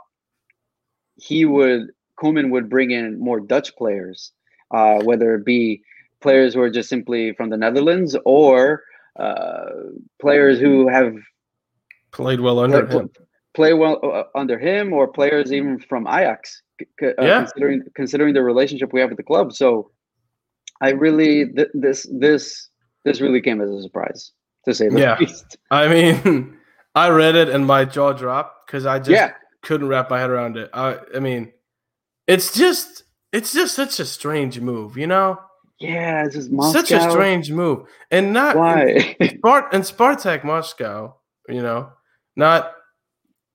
he 1.15 1.45
would 1.45 1.91
Koeman 2.19 2.51
would 2.51 2.69
bring 2.69 2.91
in 2.91 3.19
more 3.19 3.39
Dutch 3.39 3.75
players, 3.75 4.31
uh, 4.71 4.99
whether 5.01 5.35
it 5.35 5.45
be 5.45 5.81
players 6.21 6.53
who 6.53 6.61
are 6.61 6.69
just 6.69 6.89
simply 6.89 7.33
from 7.33 7.49
the 7.49 7.57
Netherlands 7.57 8.15
or 8.25 8.83
uh, 9.17 9.65
players 10.19 10.59
who 10.59 10.89
have 10.89 11.15
played 12.11 12.39
well 12.39 12.59
under 12.59 12.85
him. 12.85 13.09
Play 13.57 13.73
well 13.73 13.99
uh, 14.03 14.23
under 14.35 14.59
him, 14.59 14.93
or 14.93 15.07
players 15.07 15.51
even 15.51 15.79
from 15.79 16.05
Ajax 16.05 16.61
uh, 17.01 17.07
yeah. 17.19 17.39
considering 17.39 17.83
considering 17.95 18.33
the 18.35 18.43
relationship 18.43 18.93
we 18.93 18.99
have 18.99 19.09
with 19.09 19.17
the 19.17 19.23
club. 19.23 19.51
So 19.51 19.89
I 20.81 20.91
really 20.91 21.51
th- 21.53 21.69
this 21.73 22.07
this 22.19 22.69
this 23.03 23.19
really 23.19 23.41
came 23.41 23.61
as 23.61 23.69
a 23.69 23.81
surprise 23.81 24.31
to 24.65 24.73
say 24.73 24.89
the 24.89 24.99
yeah. 24.99 25.17
least. 25.19 25.57
I 25.71 25.87
mean, 25.87 26.57
I 26.95 27.09
read 27.09 27.35
it 27.35 27.49
and 27.49 27.65
my 27.65 27.85
jaw 27.85 28.13
dropped 28.13 28.67
because 28.67 28.85
I 28.85 28.99
just 28.99 29.09
yeah. 29.09 29.31
couldn't 29.63 29.87
wrap 29.87 30.09
my 30.09 30.19
head 30.19 30.29
around 30.29 30.57
it. 30.57 30.69
I 30.73 30.99
I 31.15 31.19
mean, 31.19 31.51
it's 32.27 32.53
just 32.53 33.05
it's 33.33 33.53
just 33.53 33.75
such 33.75 33.99
a 33.99 34.05
strange 34.05 34.59
move, 34.59 34.97
you 34.97 35.07
know. 35.07 35.39
Yeah, 35.79 36.25
it's 36.25 36.35
just 36.35 36.51
Moscow. 36.51 36.79
such 36.79 36.91
a 36.91 37.09
strange 37.09 37.51
move, 37.51 37.87
and 38.09 38.33
not 38.33 38.55
why 38.55 39.15
in, 39.19 39.27
Spart- 39.39 39.69
and 39.73 39.83
Spartak 39.83 40.43
Moscow, 40.43 41.15
you 41.49 41.61
know, 41.61 41.89
not 42.35 42.76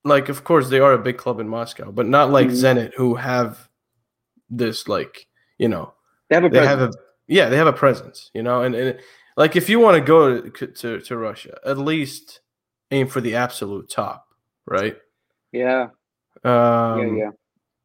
like 0.04 0.28
of 0.28 0.44
course 0.44 0.68
they 0.68 0.80
are 0.80 0.92
a 0.92 0.98
big 0.98 1.16
club 1.16 1.40
in 1.40 1.48
Moscow, 1.48 1.90
but 1.90 2.06
not 2.06 2.30
like 2.30 2.48
mm-hmm. 2.48 2.78
Zenit 2.78 2.94
who 2.94 3.14
have 3.14 3.68
this 4.50 4.88
like 4.88 5.26
you 5.58 5.68
know 5.68 5.94
they 6.28 6.36
have 6.36 6.44
a 6.44 6.48
they 6.48 6.66
have 6.66 6.80
a 6.80 6.92
yeah 7.28 7.48
they 7.48 7.56
have 7.56 7.66
a 7.66 7.72
presence 7.72 8.30
you 8.34 8.42
know 8.42 8.62
and, 8.62 8.74
and 8.74 8.98
like 9.36 9.56
if 9.56 9.68
you 9.68 9.80
want 9.80 9.96
to 9.96 10.00
go 10.00 10.40
to, 10.40 10.66
to 10.66 11.00
to 11.00 11.16
Russia 11.16 11.58
at 11.64 11.78
least 11.78 12.40
aim 12.90 13.06
for 13.06 13.20
the 13.20 13.34
absolute 13.34 13.88
top 13.88 14.26
right? 14.66 14.96
Yeah. 15.52 15.88
Um, 16.44 17.16
yeah 17.16 17.16
yeah. 17.16 17.30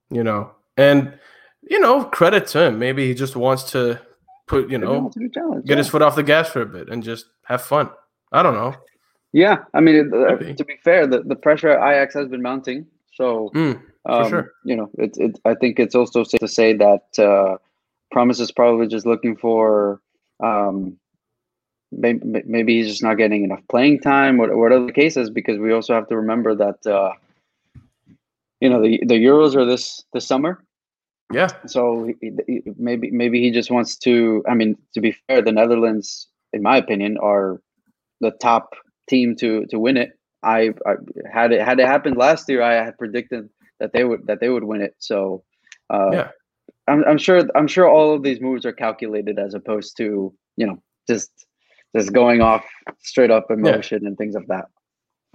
you 0.10 0.24
know 0.24 0.52
and 0.76 1.18
you 1.62 1.80
know 1.80 2.04
credit 2.06 2.48
to 2.48 2.64
him. 2.64 2.80
Maybe 2.80 3.08
he 3.08 3.14
just 3.14 3.36
wants 3.36 3.72
to 3.72 4.00
put 4.48 4.70
you 4.70 4.78
know 4.78 5.10
get 5.10 5.62
yeah. 5.66 5.76
his 5.76 5.90
foot 5.90 6.02
off 6.02 6.16
the 6.16 6.24
gas 6.24 6.50
for 6.50 6.62
a 6.62 6.66
bit 6.66 6.90
and 6.90 7.04
just 7.04 7.28
have 7.44 7.62
fun. 7.62 7.90
I 8.32 8.44
don't 8.44 8.56
know 8.56 8.76
yeah, 9.34 9.58
I 9.74 9.82
mean, 9.82 10.12
uh, 10.14 10.38
to 10.38 10.66
be 10.66 10.78
fair, 10.84 11.06
the, 11.06 11.22
the 11.22 11.36
pressure 11.36 11.70
at 11.70 11.78
Ajax 11.78 12.14
has 12.14 12.28
been 12.28 12.42
mounting. 12.42 12.88
So, 13.14 13.52
mm, 13.54 13.82
um, 14.06 14.30
sure. 14.30 14.54
you 14.64 14.76
know, 14.76 14.90
it's 14.98 15.18
it, 15.18 15.40
I 15.46 15.56
think 15.56 15.80
it's 15.80 15.96
also 15.96 16.24
safe 16.24 16.40
to 16.40 16.48
say 16.48 16.74
that 16.74 17.20
uh, 17.20 17.58
Promes 18.12 18.40
is 18.40 18.52
probably 18.52 18.88
just 18.88 19.06
looking 19.06 19.36
for 19.36 20.02
um, 20.42 20.98
maybe, 21.92 22.44
maybe 22.46 22.78
he's 22.78 22.88
just 22.88 23.04
not 23.04 23.16
getting 23.16 23.44
enough 23.44 23.62
playing 23.70 24.00
time, 24.00 24.38
whatever 24.38 24.86
the 24.86 24.92
case 24.92 25.18
is, 25.18 25.30
because 25.30 25.58
we 25.58 25.74
also 25.74 25.94
have 25.94 26.08
to 26.08 26.16
remember 26.16 26.56
that 26.56 26.86
uh, 26.86 27.14
you 28.62 28.70
know 28.70 28.82
the 28.82 29.00
the 29.06 29.16
Euros 29.16 29.56
are 29.56 29.66
this 29.66 30.04
this 30.14 30.28
summer. 30.28 30.64
Yeah. 31.34 31.50
So 31.66 32.10
he, 32.22 32.32
he, 32.48 32.62
maybe 32.78 33.12
maybe 33.12 33.42
he 33.42 33.52
just 33.52 33.72
wants 33.72 33.98
to. 33.98 34.44
I 34.48 34.54
mean, 34.54 34.78
to 34.94 35.02
be 35.02 35.16
fair, 35.28 35.42
the 35.42 35.52
Netherlands, 35.52 36.28
in 36.54 36.62
my 36.62 36.78
opinion, 36.78 37.18
are 37.18 37.62
the 38.22 38.32
top 38.32 38.74
team 39.08 39.36
to 39.38 39.66
to 39.68 39.80
win 39.80 39.98
it. 39.98 40.12
I, 40.44 40.74
I 40.86 40.94
had 41.32 41.52
it 41.52 41.62
had 41.62 41.80
it 41.80 41.88
happened 41.88 42.18
last 42.18 42.48
year. 42.50 42.62
I 42.62 42.74
had 42.76 42.98
predicted 42.98 43.50
that 43.80 43.92
they 43.94 44.04
would 44.04 44.28
that 44.28 44.40
they 44.40 44.50
would 44.50 44.64
win 44.64 44.82
it. 44.82 44.96
So 45.00 45.44
uh, 45.90 46.10
yeah, 46.12 46.30
I'm, 46.88 47.04
I'm 47.06 47.18
sure 47.18 47.48
I'm 47.56 47.68
sure 47.68 47.88
all 47.88 48.14
of 48.14 48.24
these 48.24 48.42
moves 48.42 48.66
are 48.66 48.74
calculated 48.74 49.40
as 49.40 49.54
opposed 49.54 49.98
to 49.98 50.34
you 50.56 50.68
know 50.68 50.82
just 51.08 51.32
just 51.96 52.14
going 52.14 52.42
off 52.42 52.66
straight 53.00 53.32
up 53.32 53.50
emotion 53.50 54.00
yeah. 54.02 54.08
and 54.10 54.18
things 54.18 54.36
of 54.36 54.46
that. 54.48 54.66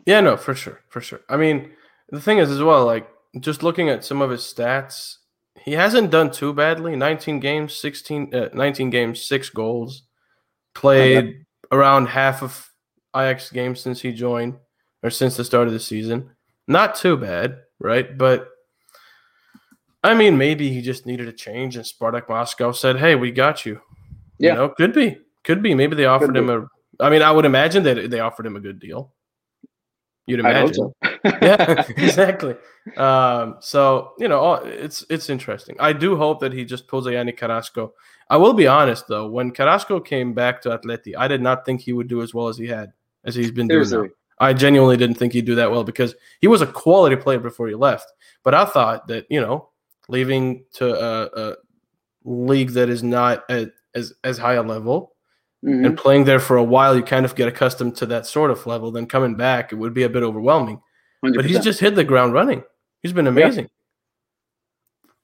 Yeah, 0.06 0.20
no, 0.20 0.36
for 0.36 0.54
sure, 0.54 0.80
for 0.88 1.00
sure. 1.00 1.20
I 1.28 1.36
mean, 1.36 1.70
the 2.10 2.20
thing 2.20 2.38
is 2.38 2.50
as 2.50 2.62
well, 2.62 2.84
like 2.84 3.08
just 3.40 3.62
looking 3.62 3.88
at 3.88 4.04
some 4.04 4.20
of 4.20 4.30
his 4.30 4.42
stats, 4.42 5.18
he 5.64 5.72
hasn't 5.72 6.10
done 6.10 6.30
too 6.30 6.52
badly. 6.52 6.96
19 6.96 7.40
games, 7.40 7.74
16, 7.74 8.34
uh, 8.34 8.48
19 8.52 8.90
games, 8.90 9.24
six 9.24 9.48
goals, 9.48 10.02
played 10.74 11.44
around 11.70 12.06
half 12.06 12.42
of 12.42 12.71
Ajax 13.14 13.50
games 13.50 13.80
since 13.80 14.00
he 14.00 14.12
joined 14.12 14.56
or 15.02 15.10
since 15.10 15.36
the 15.36 15.44
start 15.44 15.66
of 15.66 15.72
the 15.72 15.80
season. 15.80 16.30
Not 16.66 16.94
too 16.94 17.16
bad, 17.16 17.58
right? 17.78 18.16
But 18.16 18.48
I 20.04 20.14
mean, 20.14 20.38
maybe 20.38 20.72
he 20.72 20.80
just 20.80 21.06
needed 21.06 21.28
a 21.28 21.32
change, 21.32 21.76
and 21.76 21.84
Spartak 21.84 22.28
Moscow 22.28 22.72
said, 22.72 22.98
"Hey, 22.98 23.14
we 23.14 23.30
got 23.30 23.66
you." 23.66 23.80
Yeah, 24.38 24.50
you 24.50 24.56
know, 24.56 24.68
could 24.70 24.92
be, 24.92 25.18
could 25.44 25.62
be. 25.62 25.74
Maybe 25.74 25.96
they 25.96 26.06
offered 26.06 26.36
him 26.36 26.50
a. 26.50 26.66
I 27.00 27.10
mean, 27.10 27.22
I 27.22 27.30
would 27.30 27.44
imagine 27.44 27.82
that 27.84 28.10
they 28.10 28.20
offered 28.20 28.46
him 28.46 28.56
a 28.56 28.60
good 28.60 28.78
deal. 28.78 29.12
You'd 30.26 30.40
imagine. 30.40 30.74
So. 30.74 30.94
yeah, 31.24 31.84
exactly. 31.96 32.56
Um, 32.96 33.56
so 33.60 34.12
you 34.18 34.28
know, 34.28 34.54
it's 34.54 35.04
it's 35.08 35.30
interesting. 35.30 35.76
I 35.78 35.92
do 35.92 36.16
hope 36.16 36.40
that 36.40 36.52
he 36.52 36.64
just 36.64 36.88
pulls 36.88 37.06
a 37.06 37.10
Yannick 37.10 37.36
Carrasco. 37.36 37.94
I 38.28 38.36
will 38.36 38.54
be 38.54 38.66
honest 38.66 39.06
though, 39.06 39.28
when 39.28 39.52
Carrasco 39.52 40.00
came 40.00 40.32
back 40.32 40.60
to 40.62 40.76
Atleti, 40.76 41.14
I 41.16 41.28
did 41.28 41.42
not 41.42 41.64
think 41.64 41.80
he 41.80 41.92
would 41.92 42.08
do 42.08 42.22
as 42.22 42.34
well 42.34 42.48
as 42.48 42.58
he 42.58 42.66
had 42.66 42.92
as 43.24 43.34
he's 43.34 43.50
been 43.50 43.68
Seriously. 43.68 43.96
doing 43.96 44.08
now. 44.08 44.14
I 44.46 44.52
genuinely 44.52 44.96
didn't 44.96 45.16
think 45.16 45.32
he'd 45.32 45.44
do 45.44 45.54
that 45.54 45.70
well 45.70 45.84
because 45.84 46.14
he 46.40 46.48
was 46.48 46.62
a 46.62 46.66
quality 46.66 47.16
player 47.16 47.38
before 47.38 47.68
he 47.68 47.74
left. 47.74 48.12
But 48.42 48.54
I 48.54 48.64
thought 48.64 49.06
that 49.08 49.26
you 49.30 49.40
know, 49.40 49.68
leaving 50.08 50.64
to 50.74 50.92
a, 50.92 51.50
a 51.50 51.56
league 52.24 52.70
that 52.70 52.88
is 52.88 53.02
not 53.02 53.44
at, 53.50 53.72
as 53.94 54.12
as 54.24 54.38
high 54.38 54.54
a 54.54 54.62
level 54.62 55.12
mm-hmm. 55.64 55.84
and 55.84 55.98
playing 55.98 56.24
there 56.24 56.40
for 56.40 56.56
a 56.56 56.64
while, 56.64 56.96
you 56.96 57.02
kind 57.02 57.24
of 57.24 57.34
get 57.34 57.48
accustomed 57.48 57.96
to 57.96 58.06
that 58.06 58.26
sort 58.26 58.50
of 58.50 58.66
level. 58.66 58.90
Then 58.90 59.06
coming 59.06 59.36
back, 59.36 59.72
it 59.72 59.76
would 59.76 59.94
be 59.94 60.02
a 60.02 60.08
bit 60.08 60.22
overwhelming. 60.22 60.80
100%. 61.24 61.36
But 61.36 61.44
he's 61.44 61.60
just 61.60 61.80
hit 61.80 61.94
the 61.94 62.04
ground 62.04 62.32
running. 62.32 62.64
He's 63.02 63.12
been 63.12 63.26
amazing. 63.26 63.68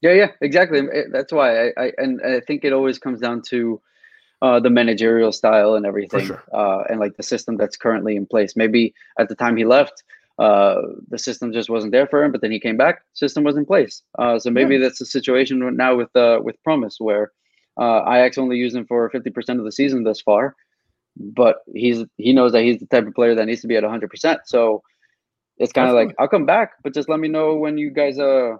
Yeah, 0.00 0.12
yeah, 0.12 0.16
yeah 0.16 0.30
exactly. 0.40 0.82
That's 1.10 1.32
why 1.32 1.68
I, 1.68 1.72
I 1.76 1.92
and 1.98 2.20
I 2.24 2.40
think 2.40 2.64
it 2.64 2.72
always 2.72 2.98
comes 2.98 3.20
down 3.20 3.42
to 3.48 3.80
uh, 4.42 4.60
the 4.60 4.70
managerial 4.70 5.32
style 5.32 5.74
and 5.74 5.84
everything, 5.84 6.26
sure. 6.26 6.42
uh, 6.52 6.84
and 6.88 7.00
like 7.00 7.16
the 7.16 7.22
system 7.22 7.56
that's 7.56 7.76
currently 7.76 8.16
in 8.16 8.26
place. 8.26 8.54
Maybe 8.56 8.94
at 9.18 9.28
the 9.28 9.34
time 9.34 9.56
he 9.56 9.64
left, 9.64 10.02
uh, 10.38 10.82
the 11.08 11.18
system 11.18 11.52
just 11.52 11.68
wasn't 11.68 11.92
there 11.92 12.06
for 12.06 12.22
him, 12.22 12.30
but 12.30 12.40
then 12.40 12.52
he 12.52 12.60
came 12.60 12.76
back, 12.76 13.02
system 13.14 13.42
was 13.42 13.56
in 13.56 13.66
place. 13.66 14.02
Uh, 14.18 14.38
so 14.38 14.50
maybe 14.50 14.76
yeah. 14.76 14.82
that's 14.82 15.00
the 15.00 15.06
situation 15.06 15.76
now 15.76 15.96
with 15.96 16.14
uh, 16.14 16.40
with 16.42 16.62
Promes, 16.62 16.96
where 16.98 17.32
uh, 17.80 18.02
Ajax 18.06 18.38
only 18.38 18.56
used 18.56 18.76
him 18.76 18.86
for 18.86 19.10
fifty 19.10 19.30
percent 19.30 19.58
of 19.58 19.64
the 19.64 19.72
season 19.72 20.04
thus 20.04 20.20
far, 20.20 20.54
but 21.16 21.56
he's 21.74 22.04
he 22.16 22.32
knows 22.32 22.52
that 22.52 22.62
he's 22.62 22.78
the 22.78 22.86
type 22.86 23.06
of 23.06 23.14
player 23.14 23.34
that 23.34 23.46
needs 23.46 23.62
to 23.62 23.66
be 23.66 23.76
at 23.76 23.82
100. 23.82 24.08
percent 24.08 24.40
So 24.46 24.82
it's 25.56 25.72
kind 25.72 25.88
of 25.88 25.96
like 25.96 26.14
I'll 26.20 26.28
come 26.28 26.46
back, 26.46 26.74
but 26.84 26.94
just 26.94 27.08
let 27.08 27.18
me 27.18 27.26
know 27.26 27.56
when 27.56 27.76
you 27.76 27.90
guys 27.90 28.20
uh 28.20 28.56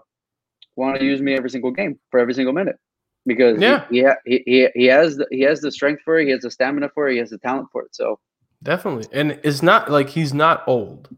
want 0.75 0.99
to 0.99 1.05
use 1.05 1.21
me 1.21 1.33
every 1.33 1.49
single 1.49 1.71
game 1.71 1.97
for 2.11 2.19
every 2.19 2.33
single 2.33 2.53
minute 2.53 2.77
because 3.25 3.59
Yeah. 3.59 3.85
he 3.89 4.05
he, 4.25 4.43
he 4.45 4.67
he 4.75 4.85
has 4.85 5.17
the, 5.17 5.27
he 5.31 5.41
has 5.41 5.61
the 5.61 5.71
strength 5.71 6.01
for 6.03 6.19
it, 6.19 6.25
he 6.25 6.31
has 6.31 6.41
the 6.41 6.51
stamina 6.51 6.89
for 6.93 7.07
it, 7.09 7.13
he 7.13 7.19
has 7.19 7.29
the 7.29 7.37
talent 7.37 7.67
for 7.71 7.83
it. 7.83 7.95
So 7.95 8.19
Definitely. 8.61 9.07
And 9.13 9.39
it's 9.43 9.61
not 9.63 9.89
like 9.89 10.09
he's 10.09 10.33
not 10.33 10.63
old. 10.67 11.09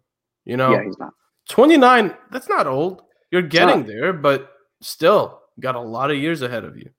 You 0.46 0.58
know, 0.58 0.72
yeah, 0.74 0.84
he's 0.84 0.98
not. 1.00 1.14
29, 1.50 2.14
that's 2.30 2.48
not 2.48 2.68
old. 2.68 3.02
You're 3.32 3.42
getting 3.42 3.84
there, 3.86 4.14
but 4.14 4.52
still 4.82 5.42
got 5.60 5.76
a 5.76 5.80
lot 5.80 6.12
of 6.12 6.18
years 6.18 6.42
ahead 6.44 6.64
of 6.66 6.78
you. 6.78 6.90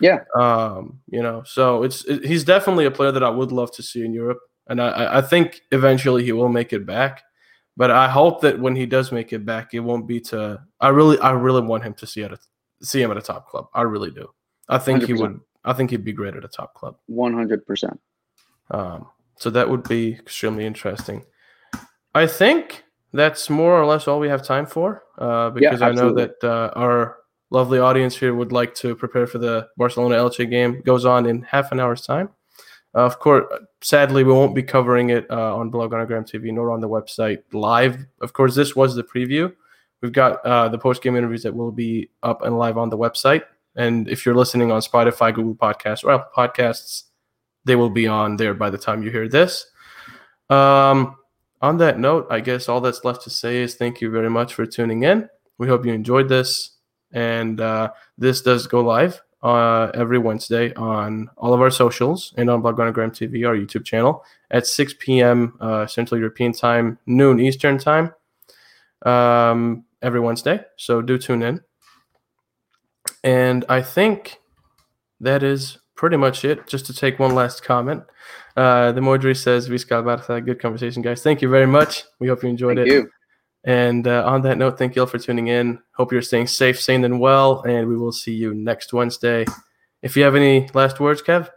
Yeah. 0.00 0.18
Um, 0.36 1.00
you 1.08 1.22
know, 1.22 1.42
so 1.44 1.82
it's 1.82 2.04
it, 2.04 2.24
he's 2.24 2.44
definitely 2.44 2.84
a 2.86 2.90
player 2.92 3.10
that 3.12 3.24
I 3.24 3.30
would 3.30 3.50
love 3.52 3.72
to 3.72 3.82
see 3.82 4.04
in 4.04 4.12
Europe. 4.12 4.38
And 4.68 4.80
I- 4.80 4.90
I, 4.90 5.18
I 5.18 5.20
think 5.22 5.60
eventually 5.72 6.24
he 6.24 6.32
will 6.32 6.48
make 6.48 6.72
it 6.72 6.86
back. 6.86 7.22
But 7.76 7.90
I 7.90 8.08
hope 8.08 8.40
that 8.42 8.58
when 8.58 8.74
he 8.76 8.86
does 8.86 9.12
make 9.12 9.32
it 9.32 9.44
back, 9.46 9.72
it 9.72 9.80
won't 9.80 10.06
be 10.06 10.20
to 10.22 10.60
I 10.80 10.88
really 10.88 11.18
I 11.20 11.30
really 11.32 11.62
want 11.62 11.84
him 11.84 11.94
to 11.94 12.06
see 12.06 12.22
at 12.24 12.32
a, 12.32 12.38
see 12.82 13.00
him 13.02 13.10
at 13.12 13.16
a 13.16 13.22
top 13.22 13.48
club. 13.48 13.66
I 13.74 13.82
really 13.82 14.10
do. 14.10 14.28
I 14.68 14.78
think 14.78 15.04
he 15.04 15.12
100%. 15.12 15.20
would 15.20 15.40
I 15.64 15.72
think 15.72 15.90
he'd 15.90 16.04
be 16.04 16.12
great 16.12 16.34
at 16.34 16.44
a 16.44 16.48
top 16.48 16.74
club. 16.74 16.96
100. 17.06 17.66
percent 17.66 18.00
Um, 18.70 19.06
so 19.36 19.50
that 19.50 19.68
would 19.68 19.86
be 19.88 20.12
extremely 20.14 20.66
interesting. 20.66 21.24
I 22.14 22.26
think 22.26 22.84
that's 23.12 23.48
more 23.48 23.80
or 23.80 23.86
less 23.86 24.08
all 24.08 24.18
we 24.18 24.28
have 24.28 24.42
time 24.42 24.66
for, 24.66 25.02
uh, 25.18 25.50
because 25.50 25.82
I 25.82 25.92
know 25.92 26.12
that 26.14 26.36
uh, 26.42 26.70
our 26.74 27.18
lovely 27.50 27.78
audience 27.78 28.16
here 28.16 28.34
would 28.34 28.52
like 28.52 28.74
to 28.76 28.94
prepare 28.94 29.26
for 29.26 29.38
the 29.38 29.68
Barcelona 29.76 30.16
Elche 30.16 30.48
game. 30.50 30.76
It 30.76 30.84
goes 30.84 31.04
on 31.04 31.26
in 31.26 31.42
half 31.42 31.72
an 31.72 31.80
hour's 31.80 32.02
time. 32.02 32.30
Uh, 32.94 33.04
of 33.04 33.18
course, 33.18 33.44
sadly, 33.82 34.24
we 34.24 34.32
won't 34.32 34.54
be 34.54 34.62
covering 34.62 35.10
it 35.10 35.30
uh, 35.30 35.56
on 35.56 35.70
Blaugranagram 35.70 36.28
TV 36.28 36.52
nor 36.52 36.70
on 36.70 36.80
the 36.80 36.88
website 36.88 37.42
live. 37.52 38.06
Of 38.20 38.32
course, 38.32 38.54
this 38.54 38.74
was 38.74 38.94
the 38.94 39.04
preview. 39.04 39.54
We've 40.00 40.12
got 40.12 40.44
uh, 40.44 40.68
the 40.68 40.78
post 40.78 41.02
game 41.02 41.16
interviews 41.16 41.42
that 41.42 41.54
will 41.54 41.72
be 41.72 42.10
up 42.22 42.42
and 42.42 42.58
live 42.58 42.78
on 42.78 42.88
the 42.88 42.98
website. 42.98 43.42
And 43.76 44.08
if 44.08 44.26
you're 44.26 44.34
listening 44.34 44.72
on 44.72 44.80
Spotify, 44.80 45.34
Google 45.34 45.54
Podcasts, 45.54 46.04
or 46.04 46.12
Apple 46.12 46.30
Podcasts, 46.36 47.04
they 47.64 47.76
will 47.76 47.90
be 47.90 48.06
on 48.06 48.36
there 48.36 48.54
by 48.54 48.70
the 48.70 48.78
time 48.78 49.02
you 49.02 49.10
hear 49.10 49.28
this. 49.28 49.66
Um, 50.50 51.16
on 51.60 51.76
that 51.78 51.98
note, 51.98 52.26
I 52.30 52.40
guess 52.40 52.68
all 52.68 52.80
that's 52.80 53.04
left 53.04 53.22
to 53.22 53.30
say 53.30 53.58
is 53.58 53.74
thank 53.74 54.00
you 54.00 54.10
very 54.10 54.30
much 54.30 54.54
for 54.54 54.64
tuning 54.66 55.02
in. 55.02 55.28
We 55.58 55.68
hope 55.68 55.84
you 55.84 55.92
enjoyed 55.92 56.28
this. 56.28 56.76
And 57.12 57.60
uh, 57.60 57.90
this 58.16 58.42
does 58.42 58.66
go 58.66 58.80
live 58.82 59.20
uh, 59.42 59.90
every 59.94 60.18
Wednesday 60.18 60.74
on 60.74 61.30
all 61.36 61.54
of 61.54 61.60
our 61.60 61.70
socials 61.70 62.34
and 62.36 62.50
on 62.50 62.62
Blaugranagram 62.62 63.10
TV, 63.10 63.46
our 63.46 63.56
YouTube 63.56 63.84
channel, 63.84 64.24
at 64.50 64.66
6 64.66 64.94
p.m. 64.98 65.56
Uh, 65.60 65.86
Central 65.86 66.18
European 66.18 66.52
Time, 66.52 66.98
noon 67.06 67.40
Eastern 67.40 67.78
Time, 67.78 68.12
um, 69.06 69.84
every 70.02 70.20
Wednesday. 70.20 70.60
So 70.76 71.00
do 71.02 71.18
tune 71.18 71.42
in. 71.42 71.60
And 73.28 73.66
I 73.68 73.82
think 73.82 74.40
that 75.20 75.42
is 75.42 75.76
pretty 75.96 76.16
much 76.16 76.46
it. 76.46 76.66
Just 76.66 76.86
to 76.86 76.94
take 76.94 77.18
one 77.18 77.34
last 77.34 77.62
comment. 77.62 78.02
Uh, 78.56 78.90
the 78.92 79.02
Modri 79.02 79.36
says, 79.36 79.68
Visca 79.68 80.02
Barça, 80.02 80.42
good 80.42 80.58
conversation, 80.58 81.02
guys. 81.02 81.22
Thank 81.22 81.42
you 81.42 81.50
very 81.50 81.66
much. 81.66 82.04
We 82.20 82.28
hope 82.28 82.42
you 82.42 82.48
enjoyed 82.48 82.78
it. 82.78 82.88
Thank 82.88 82.90
it. 82.90 82.94
you. 82.94 83.10
And 83.64 84.08
uh, 84.08 84.24
on 84.24 84.40
that 84.42 84.56
note, 84.56 84.78
thank 84.78 84.96
you 84.96 85.02
all 85.02 85.06
for 85.06 85.18
tuning 85.18 85.48
in. 85.48 85.78
Hope 85.94 86.10
you're 86.10 86.22
staying 86.22 86.46
safe, 86.46 86.80
sane, 86.80 87.04
and 87.04 87.20
well. 87.20 87.60
And 87.62 87.86
we 87.86 87.98
will 87.98 88.12
see 88.12 88.32
you 88.32 88.54
next 88.54 88.94
Wednesday. 88.94 89.44
If 90.00 90.16
you 90.16 90.22
have 90.22 90.34
any 90.34 90.70
last 90.72 90.98
words, 90.98 91.20
Kev? 91.20 91.50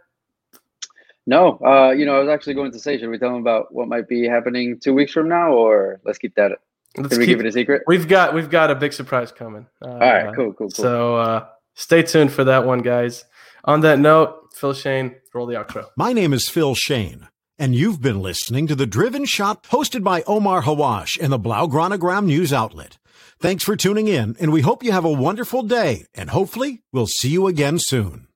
No, 1.26 1.58
uh, 1.64 1.92
you 1.96 2.04
know, 2.04 2.16
I 2.16 2.18
was 2.18 2.28
actually 2.28 2.54
going 2.54 2.72
to 2.72 2.78
say, 2.78 2.98
should 2.98 3.08
we 3.08 3.16
tell 3.16 3.30
them 3.30 3.40
about 3.40 3.72
what 3.72 3.88
might 3.88 4.08
be 4.08 4.26
happening 4.28 4.78
two 4.78 4.92
weeks 4.92 5.12
from 5.12 5.26
now, 5.26 5.52
or 5.52 6.00
let's 6.04 6.18
keep 6.18 6.34
that? 6.34 6.50
Let's 6.98 7.08
Can 7.08 7.18
we 7.20 7.24
keep, 7.24 7.38
keep 7.38 7.46
it 7.46 7.48
a 7.48 7.52
secret? 7.52 7.82
we've 7.86 8.06
got 8.06 8.34
we've 8.34 8.50
got 8.50 8.70
a 8.70 8.74
big 8.74 8.92
surprise 8.92 9.32
coming. 9.32 9.66
Uh, 9.80 9.88
All 9.88 9.98
right, 9.98 10.34
cool, 10.34 10.52
cool, 10.52 10.68
cool. 10.68 10.70
So 10.70 11.16
uh, 11.16 11.46
stay 11.74 12.02
tuned 12.02 12.32
for 12.32 12.44
that 12.44 12.66
one, 12.66 12.80
guys. 12.80 13.24
On 13.64 13.80
that 13.80 13.98
note, 13.98 14.48
Phil 14.54 14.74
Shane, 14.74 15.16
roll 15.32 15.46
the 15.46 15.54
outro. 15.54 15.86
My 15.96 16.12
name 16.12 16.32
is 16.32 16.48
Phil 16.48 16.74
Shane, 16.74 17.28
and 17.58 17.74
you've 17.74 18.00
been 18.00 18.20
listening 18.20 18.66
to 18.66 18.74
The 18.74 18.86
Driven 18.86 19.24
Shot 19.24 19.64
hosted 19.64 20.02
by 20.02 20.22
Omar 20.22 20.62
Hawwash 20.62 21.18
and 21.20 21.32
the 21.32 21.38
Blaugranagram 21.38 22.26
News 22.26 22.52
Outlet. 22.52 22.98
Thanks 23.38 23.64
for 23.64 23.76
tuning 23.76 24.08
in, 24.08 24.36
and 24.40 24.52
we 24.52 24.60
hope 24.60 24.82
you 24.82 24.92
have 24.92 25.04
a 25.04 25.12
wonderful 25.12 25.62
day, 25.62 26.06
and 26.14 26.30
hopefully 26.30 26.82
we'll 26.92 27.06
see 27.06 27.30
you 27.30 27.46
again 27.46 27.78
soon. 27.78 28.28